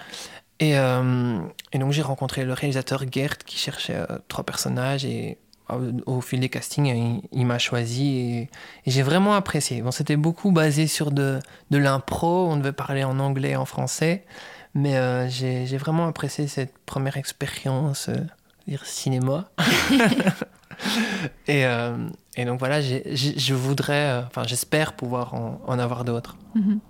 Et, 0.60 0.72
et 0.72 1.78
donc 1.78 1.92
j'ai 1.92 2.00
rencontré 2.00 2.44
le 2.44 2.54
réalisateur 2.54 3.04
Gert 3.12 3.36
qui 3.38 3.58
cherchait 3.58 3.98
trois 4.28 4.44
personnages 4.44 5.04
et 5.04 5.36
au 5.68 6.20
fil 6.20 6.40
des 6.40 6.48
castings, 6.48 7.20
il, 7.32 7.46
m'a 7.46 7.58
choisi 7.58 8.18
et, 8.18 8.50
j'ai 8.86 9.02
vraiment 9.02 9.34
apprécié. 9.34 9.82
Bon, 9.82 9.90
c'était 9.90 10.16
beaucoup 10.16 10.52
basé 10.52 10.86
sur 10.86 11.10
de, 11.10 11.40
de 11.70 11.78
l'impro, 11.78 12.48
on 12.48 12.56
devait 12.56 12.72
parler 12.72 13.04
en 13.04 13.18
anglais 13.18 13.50
et 13.50 13.56
en 13.56 13.64
français, 13.64 14.24
mais 14.74 14.96
euh, 14.96 15.28
j'ai 15.28 15.76
vraiment 15.76 16.06
apprécié 16.06 16.46
cette 16.46 16.76
première 16.78 17.16
expérience, 17.16 18.08
euh, 18.08 18.16
dire 18.68 18.84
cinéma. 18.84 19.50
et, 21.48 21.64
et, 22.36 22.44
donc 22.44 22.58
voilà, 22.58 22.80
je 22.80 23.54
voudrais, 23.54 24.22
enfin 24.26 24.44
j'espère 24.46 24.92
pouvoir 24.92 25.34
en, 25.34 25.78
avoir 25.78 26.04
d'autres. 26.04 26.36
Mhm. 26.54 26.80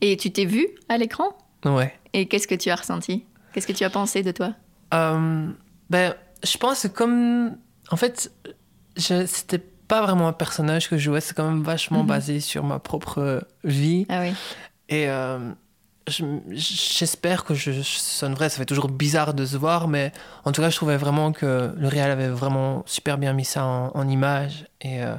Et 0.00 0.16
tu 0.16 0.30
t'es 0.30 0.44
vu 0.44 0.66
à 0.88 0.96
l'écran? 0.98 1.36
Ouais. 1.64 1.92
Et 2.12 2.26
qu'est-ce 2.26 2.48
que 2.48 2.54
tu 2.54 2.70
as 2.70 2.76
ressenti? 2.76 3.24
Qu'est-ce 3.52 3.66
que 3.66 3.72
tu 3.72 3.84
as 3.84 3.90
pensé 3.90 4.22
de 4.22 4.30
toi? 4.30 4.54
Ben, 4.90 6.14
Je 6.42 6.58
pense 6.58 6.82
que 6.82 6.88
comme... 6.88 7.56
En 7.90 7.96
fait, 7.96 8.32
c'était 8.96 9.58
pas 9.58 10.02
vraiment 10.02 10.28
un 10.28 10.32
personnage 10.32 10.88
que 10.88 10.98
je 10.98 11.04
jouais, 11.04 11.20
c'est 11.20 11.34
quand 11.34 11.48
même 11.48 11.62
vachement 11.62 12.02
mhm. 12.02 12.08
basé 12.08 12.40
sur 12.40 12.64
ma 12.64 12.78
propre 12.78 13.46
vie. 13.64 14.06
Ah 14.08 14.20
oui. 14.20 14.34
Et 14.88 15.08
j'espère 16.08 17.44
que 17.44 17.54
je, 17.54 17.82
sonne 17.82 18.34
vrai. 18.34 18.48
Ça 18.48 18.58
fait 18.58 18.66
toujours 18.66 18.88
bizarre 18.88 19.34
de 19.34 19.44
se 19.44 19.56
voir, 19.56 19.88
mais 19.88 20.12
en 20.44 20.52
tout 20.52 20.60
cas, 20.60 20.70
je 20.70 20.76
trouvais 20.76 20.96
vraiment 20.96 21.32
que 21.32 21.72
le 21.76 21.88
réal 21.88 22.10
avait 22.10 22.28
vraiment 22.28 22.82
super 22.86 23.18
bien 23.18 23.32
mis 23.32 23.44
ça 23.44 23.64
en, 23.64 24.08
image. 24.08 24.66
Et, 24.80 25.02
euh, 25.02 25.14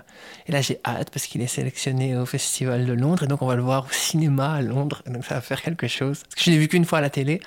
et, 0.47 0.51
là, 0.51 0.61
j'ai 0.61 0.79
hâte 0.85 1.09
parce 1.11 1.27
qu'il 1.27 1.41
est 1.41 1.47
sélectionné 1.47 2.15
au 2.17 2.25
Festival 2.25 2.85
de 2.85 2.93
Londres. 2.93 3.23
Et 3.23 3.27
donc, 3.27 3.41
on 3.41 3.47
va 3.47 3.55
le 3.55 3.61
voir 3.61 3.85
au 3.85 3.93
cinéma 3.93 4.53
à 4.53 4.61
Londres. 4.61 5.03
donc, 5.07 5.25
ça 5.25 5.35
va 5.35 5.41
faire 5.41 5.61
quelque 5.61 5.87
chose. 5.87 6.23
Parce 6.23 6.35
que 6.35 6.43
je 6.43 6.51
l'ai 6.51 6.57
vu 6.57 6.67
qu'une 6.67 6.85
fois 6.85 6.99
à 6.99 7.01
la 7.01 7.09
télé. 7.09 7.41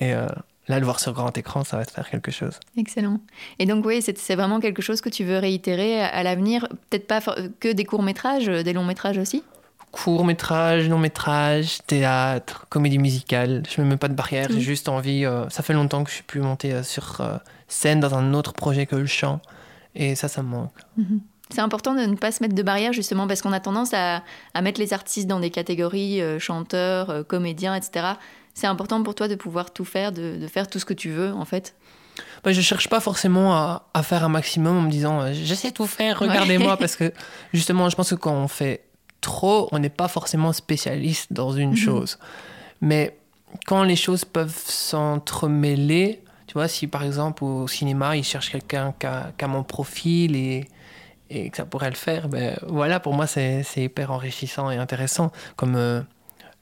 Et 0.00 0.14
euh, 0.14 0.26
là, 0.68 0.78
le 0.78 0.84
voir 0.84 1.00
sur 1.00 1.12
grand 1.12 1.36
écran, 1.36 1.64
ça 1.64 1.76
va 1.76 1.84
te 1.84 1.90
faire 1.90 2.08
quelque 2.08 2.30
chose. 2.30 2.58
Excellent. 2.76 3.18
Et 3.58 3.66
donc, 3.66 3.84
oui, 3.84 4.02
c'est 4.02 4.34
vraiment 4.34 4.60
quelque 4.60 4.82
chose 4.82 5.00
que 5.00 5.08
tu 5.08 5.24
veux 5.24 5.38
réitérer 5.38 6.00
à 6.00 6.22
l'avenir. 6.22 6.68
Peut-être 6.90 7.06
pas 7.06 7.20
que 7.60 7.72
des 7.72 7.84
courts-métrages, 7.84 8.46
des 8.46 8.72
longs-métrages 8.72 9.18
aussi? 9.18 9.42
Court 9.90 10.24
métrage, 10.24 10.88
long 10.88 10.98
métrage, 10.98 11.78
théâtre, 11.86 12.66
comédie 12.70 12.98
musicale. 12.98 13.62
Je 13.68 13.82
me 13.82 13.86
mets 13.86 13.96
pas 13.98 14.08
de 14.08 14.14
barrière, 14.14 14.46
j'ai 14.48 14.56
mm. 14.56 14.60
juste 14.60 14.88
envie. 14.88 15.26
Euh, 15.26 15.48
ça 15.50 15.62
fait 15.62 15.74
longtemps 15.74 16.02
que 16.02 16.08
je 16.08 16.14
suis 16.14 16.24
plus 16.24 16.40
monté 16.40 16.72
euh, 16.72 16.82
sur 16.82 17.20
euh, 17.20 17.36
scène 17.68 18.00
dans 18.00 18.14
un 18.14 18.32
autre 18.32 18.54
projet 18.54 18.86
que 18.86 18.96
le 18.96 19.04
chant, 19.04 19.40
et 19.94 20.14
ça, 20.14 20.28
ça 20.28 20.42
me 20.42 20.48
manque. 20.48 20.72
Mm-hmm. 20.98 21.20
C'est 21.50 21.60
important 21.60 21.94
de 21.94 22.00
ne 22.00 22.16
pas 22.16 22.32
se 22.32 22.42
mettre 22.42 22.54
de 22.54 22.62
barrière 22.62 22.94
justement 22.94 23.26
parce 23.26 23.42
qu'on 23.42 23.52
a 23.52 23.60
tendance 23.60 23.92
à, 23.92 24.22
mettre 24.62 24.80
les 24.80 24.94
artistes 24.94 25.26
dans 25.26 25.40
des 25.40 25.50
catégories 25.50 26.22
chanteurs, 26.38 27.26
comédiens, 27.26 27.74
etc. 27.74 28.14
C'est 28.54 28.66
important 28.66 29.02
pour 29.02 29.14
toi 29.14 29.28
de 29.28 29.34
pouvoir 29.34 29.72
tout 29.72 29.84
faire, 29.84 30.12
de, 30.12 30.46
faire 30.46 30.68
tout 30.68 30.78
ce 30.78 30.84
que 30.84 30.94
tu 30.94 31.10
veux 31.10 31.32
en 31.32 31.44
fait. 31.44 31.74
Bah, 32.44 32.52
je 32.52 32.60
cherche 32.60 32.88
pas 32.88 33.00
forcément 33.00 33.54
à, 33.54 34.02
faire 34.02 34.24
un 34.24 34.28
maximum 34.28 34.76
en 34.76 34.82
me 34.82 34.90
disant 34.90 35.32
j'essaie 35.32 35.70
de 35.70 35.74
tout 35.74 35.86
faire, 35.86 36.18
regardez-moi 36.18 36.76
parce 36.76 36.96
que 36.96 37.12
justement 37.54 37.88
je 37.88 37.96
pense 37.96 38.10
que 38.10 38.14
quand 38.14 38.34
on 38.34 38.48
fait 38.48 38.84
trop, 39.22 39.68
on 39.72 39.78
n'est 39.78 39.88
pas 39.88 40.08
forcément 40.08 40.52
spécialiste 40.52 41.32
dans 41.32 41.52
une 41.52 41.70
mhm. 41.70 41.76
chose. 41.76 42.18
Mais 42.82 43.16
quand 43.66 43.84
les 43.84 43.96
choses 43.96 44.24
peuvent 44.24 44.60
s'entremêler, 44.66 46.22
tu 46.46 46.54
vois, 46.54 46.68
si 46.68 46.86
par 46.86 47.04
exemple 47.04 47.44
au 47.44 47.66
cinéma, 47.68 48.16
ils 48.16 48.24
cherchent 48.24 48.50
quelqu'un 48.50 48.92
qui 48.98 49.06
a, 49.06 49.48
mon 49.48 49.62
profil 49.62 50.36
et, 50.36 50.68
et, 51.30 51.48
que 51.48 51.56
ça 51.56 51.64
pourrait 51.64 51.90
le 51.90 51.96
faire, 51.96 52.28
ben 52.28 52.58
voilà, 52.66 53.00
pour 53.00 53.14
moi, 53.14 53.26
c'est 53.26 53.64
hyper 53.76 54.10
enrichissant 54.10 54.70
et 54.70 54.76
intéressant. 54.76 55.32
Comme 55.56 55.76
euh, 55.76 56.02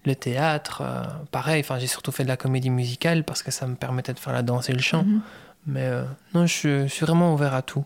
le 0.05 0.15
théâtre, 0.15 0.83
euh, 0.85 1.03
pareil, 1.31 1.61
enfin, 1.61 1.79
j'ai 1.79 1.87
surtout 1.87 2.13
fait 2.13 2.23
de 2.23 2.29
la 2.29 2.37
comédie 2.37 2.71
musicale 2.71 3.25
parce 3.25 3.43
que 3.43 3.51
ça 3.51 3.67
me 3.67 3.75
permettait 3.75 4.15
de 4.15 4.19
faire 4.19 4.33
la 4.33 4.43
danse 4.43 4.69
et 4.71 4.73
le 4.73 4.81
chant. 4.81 5.05
Mhm. 5.05 5.21
Mais 5.67 5.85
euh, 5.85 6.05
non, 6.35 6.47
je, 6.47 6.87
suis 6.87 7.07
vraiment 7.07 7.35
ouvert 7.35 7.55
à 7.55 7.63
tout. 7.63 7.85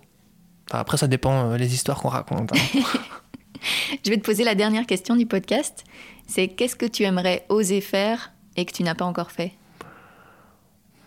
après, 0.70 0.96
ça 0.96 1.08
dépend 1.08 1.54
les 1.54 1.74
histoires 1.74 2.00
qu'on 2.00 2.08
raconte. 2.08 2.52
Hein. 2.52 2.80
Je 4.04 4.10
vais 4.10 4.16
te 4.16 4.24
poser 4.24 4.44
la 4.44 4.54
dernière 4.54 4.86
question 4.86 5.16
du 5.16 5.26
podcast. 5.26 5.84
C'est 6.26 6.48
qu'est-ce 6.48 6.76
que 6.76 6.86
tu 6.86 7.02
aimerais 7.02 7.44
oser 7.48 7.80
faire 7.80 8.32
et 8.56 8.64
que 8.64 8.72
tu 8.72 8.82
n'as 8.82 8.94
pas 8.94 9.04
encore 9.04 9.30
fait? 9.30 9.52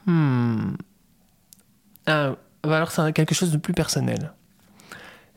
Hmm. 0.05 0.75
Ah, 2.05 2.35
bah 2.63 2.77
alors 2.77 2.91
c'est 2.91 3.13
quelque 3.13 3.35
chose 3.35 3.51
de 3.51 3.57
plus 3.57 3.73
personnel. 3.73 4.33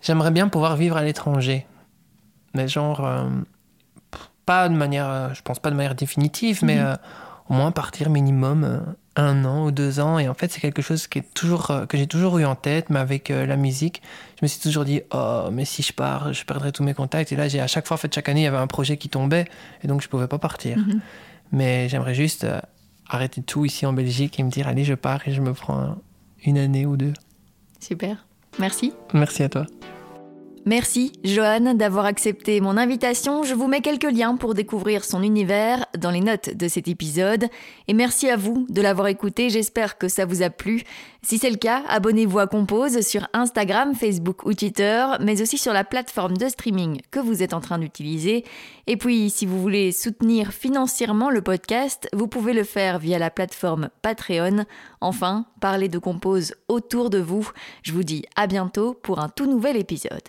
J'aimerais 0.02 0.30
bien 0.30 0.48
pouvoir 0.48 0.76
vivre 0.76 0.96
à 0.96 1.02
l'étranger. 1.02 1.66
Mais 2.54 2.68
genre, 2.68 3.04
euh, 3.04 3.28
pas 4.50 4.68
de 4.68 4.74
manière, 4.74 5.08
euh, 5.08 5.28
je 5.32 5.42
pense 5.42 5.60
pas 5.60 5.70
de 5.70 5.76
manière 5.76 5.94
définitive, 5.94 6.64
mais 6.64 6.76
mhm. 6.76 6.86
euh, 6.86 6.96
au 7.48 7.54
moins 7.54 7.70
partir 7.70 8.10
minimum 8.10 8.82
un 9.16 9.44
an 9.44 9.66
ou 9.66 9.70
deux 9.70 10.00
ans. 10.00 10.18
Et 10.18 10.28
en 10.28 10.34
fait, 10.34 10.50
c'est 10.50 10.60
quelque 10.60 10.82
chose 10.82 11.06
qui 11.06 11.18
est 11.18 11.34
toujours, 11.34 11.70
euh, 11.70 11.86
que 11.86 11.96
j'ai 11.96 12.06
toujours 12.06 12.38
eu 12.38 12.44
en 12.44 12.54
tête, 12.54 12.90
mais 12.90 12.98
avec 12.98 13.30
euh, 13.30 13.46
la 13.46 13.56
musique, 13.56 14.02
je 14.38 14.44
me 14.44 14.48
suis 14.48 14.60
toujours 14.60 14.84
dit, 14.84 15.02
oh, 15.12 15.48
mais 15.52 15.64
si 15.64 15.82
je 15.82 15.92
pars, 15.92 16.32
je 16.32 16.44
perdrai 16.44 16.72
tous 16.72 16.82
mes 16.82 16.94
contacts. 16.94 17.32
Et 17.32 17.36
là, 17.36 17.48
j'ai 17.48 17.60
à 17.60 17.66
chaque 17.66 17.86
fois, 17.86 17.96
en 17.96 17.98
fait, 17.98 18.12
chaque 18.14 18.28
année, 18.28 18.40
il 18.40 18.44
y 18.44 18.48
avait 18.48 18.56
un 18.56 18.66
projet 18.66 18.96
qui 18.96 19.08
tombait, 19.08 19.46
et 19.82 19.88
donc 19.88 20.02
je 20.02 20.08
pouvais 20.08 20.28
pas 20.28 20.38
partir. 20.38 20.78
Mhm. 20.78 21.00
Mais 21.52 21.88
j'aimerais 21.88 22.14
juste 22.14 22.44
euh, 22.44 22.60
arrêter 23.08 23.42
tout 23.42 23.64
ici 23.64 23.84
en 23.86 23.92
Belgique 23.92 24.38
et 24.38 24.42
me 24.42 24.50
dire, 24.50 24.68
allez, 24.68 24.84
je 24.84 24.94
pars 24.94 25.26
et 25.26 25.32
je 25.32 25.40
me 25.40 25.52
prends 25.52 25.96
une 26.44 26.58
année 26.58 26.86
ou 26.86 26.96
deux. 26.96 27.12
Super. 27.80 28.24
Merci. 28.58 28.92
Merci 29.12 29.42
à 29.42 29.48
toi. 29.48 29.66
Merci 30.66 31.12
Joanne 31.25 31.79
d'avoir 31.79 32.05
accepté 32.05 32.61
mon 32.61 32.77
invitation. 32.77 33.44
Je 33.44 33.55
vous 33.55 33.66
mets 33.66 33.81
quelques 33.81 34.11
liens 34.11 34.37
pour 34.37 34.53
découvrir 34.53 35.05
son 35.05 35.23
univers 35.23 35.87
dans 35.96 36.11
les 36.11 36.20
notes 36.20 36.55
de 36.55 36.68
cet 36.68 36.87
épisode. 36.87 37.46
Et 37.88 37.94
merci 37.94 38.29
à 38.29 38.37
vous 38.37 38.66
de 38.68 38.83
l'avoir 38.83 39.09
écouté. 39.09 39.49
J'espère 39.49 39.96
que 39.96 40.07
ça 40.07 40.27
vous 40.27 40.42
a 40.42 40.51
plu. 40.51 40.83
Si 41.23 41.38
c'est 41.38 41.49
le 41.49 41.57
cas, 41.57 41.83
abonnez-vous 41.88 42.38
à 42.38 42.46
Compose 42.46 43.01
sur 43.01 43.27
Instagram, 43.33 43.94
Facebook 43.94 44.44
ou 44.44 44.53
Twitter, 44.53 45.07
mais 45.20 45.40
aussi 45.40 45.57
sur 45.57 45.73
la 45.73 45.83
plateforme 45.83 46.37
de 46.37 46.49
streaming 46.49 47.01
que 47.11 47.20
vous 47.20 47.42
êtes 47.42 47.55
en 47.55 47.61
train 47.61 47.79
d'utiliser. 47.79 48.44
Et 48.87 48.99
puis, 48.99 49.31
si 49.31 49.46
vous 49.46 49.61
voulez 49.61 49.92
soutenir 49.92 50.53
financièrement 50.53 51.31
le 51.31 51.40
podcast, 51.40 52.07
vous 52.12 52.29
pouvez 52.29 52.53
le 52.53 52.64
faire 52.64 52.99
via 52.99 53.18
la 53.18 53.31
plateforme 53.31 53.88
Patreon. 54.03 54.66
Enfin, 55.01 55.46
parlez 55.61 55.88
de 55.88 55.99
Compose 55.99 56.55
autour 56.68 57.09
de 57.09 57.18
vous. 57.18 57.49
Je 57.83 57.92
vous 57.92 58.05
dis 58.05 58.25
à 58.37 58.46
bientôt 58.46 58.92
pour 58.92 59.20
un 59.20 59.31
tout 59.31 59.46
nouvel 59.46 59.79
épisode. 59.79 60.20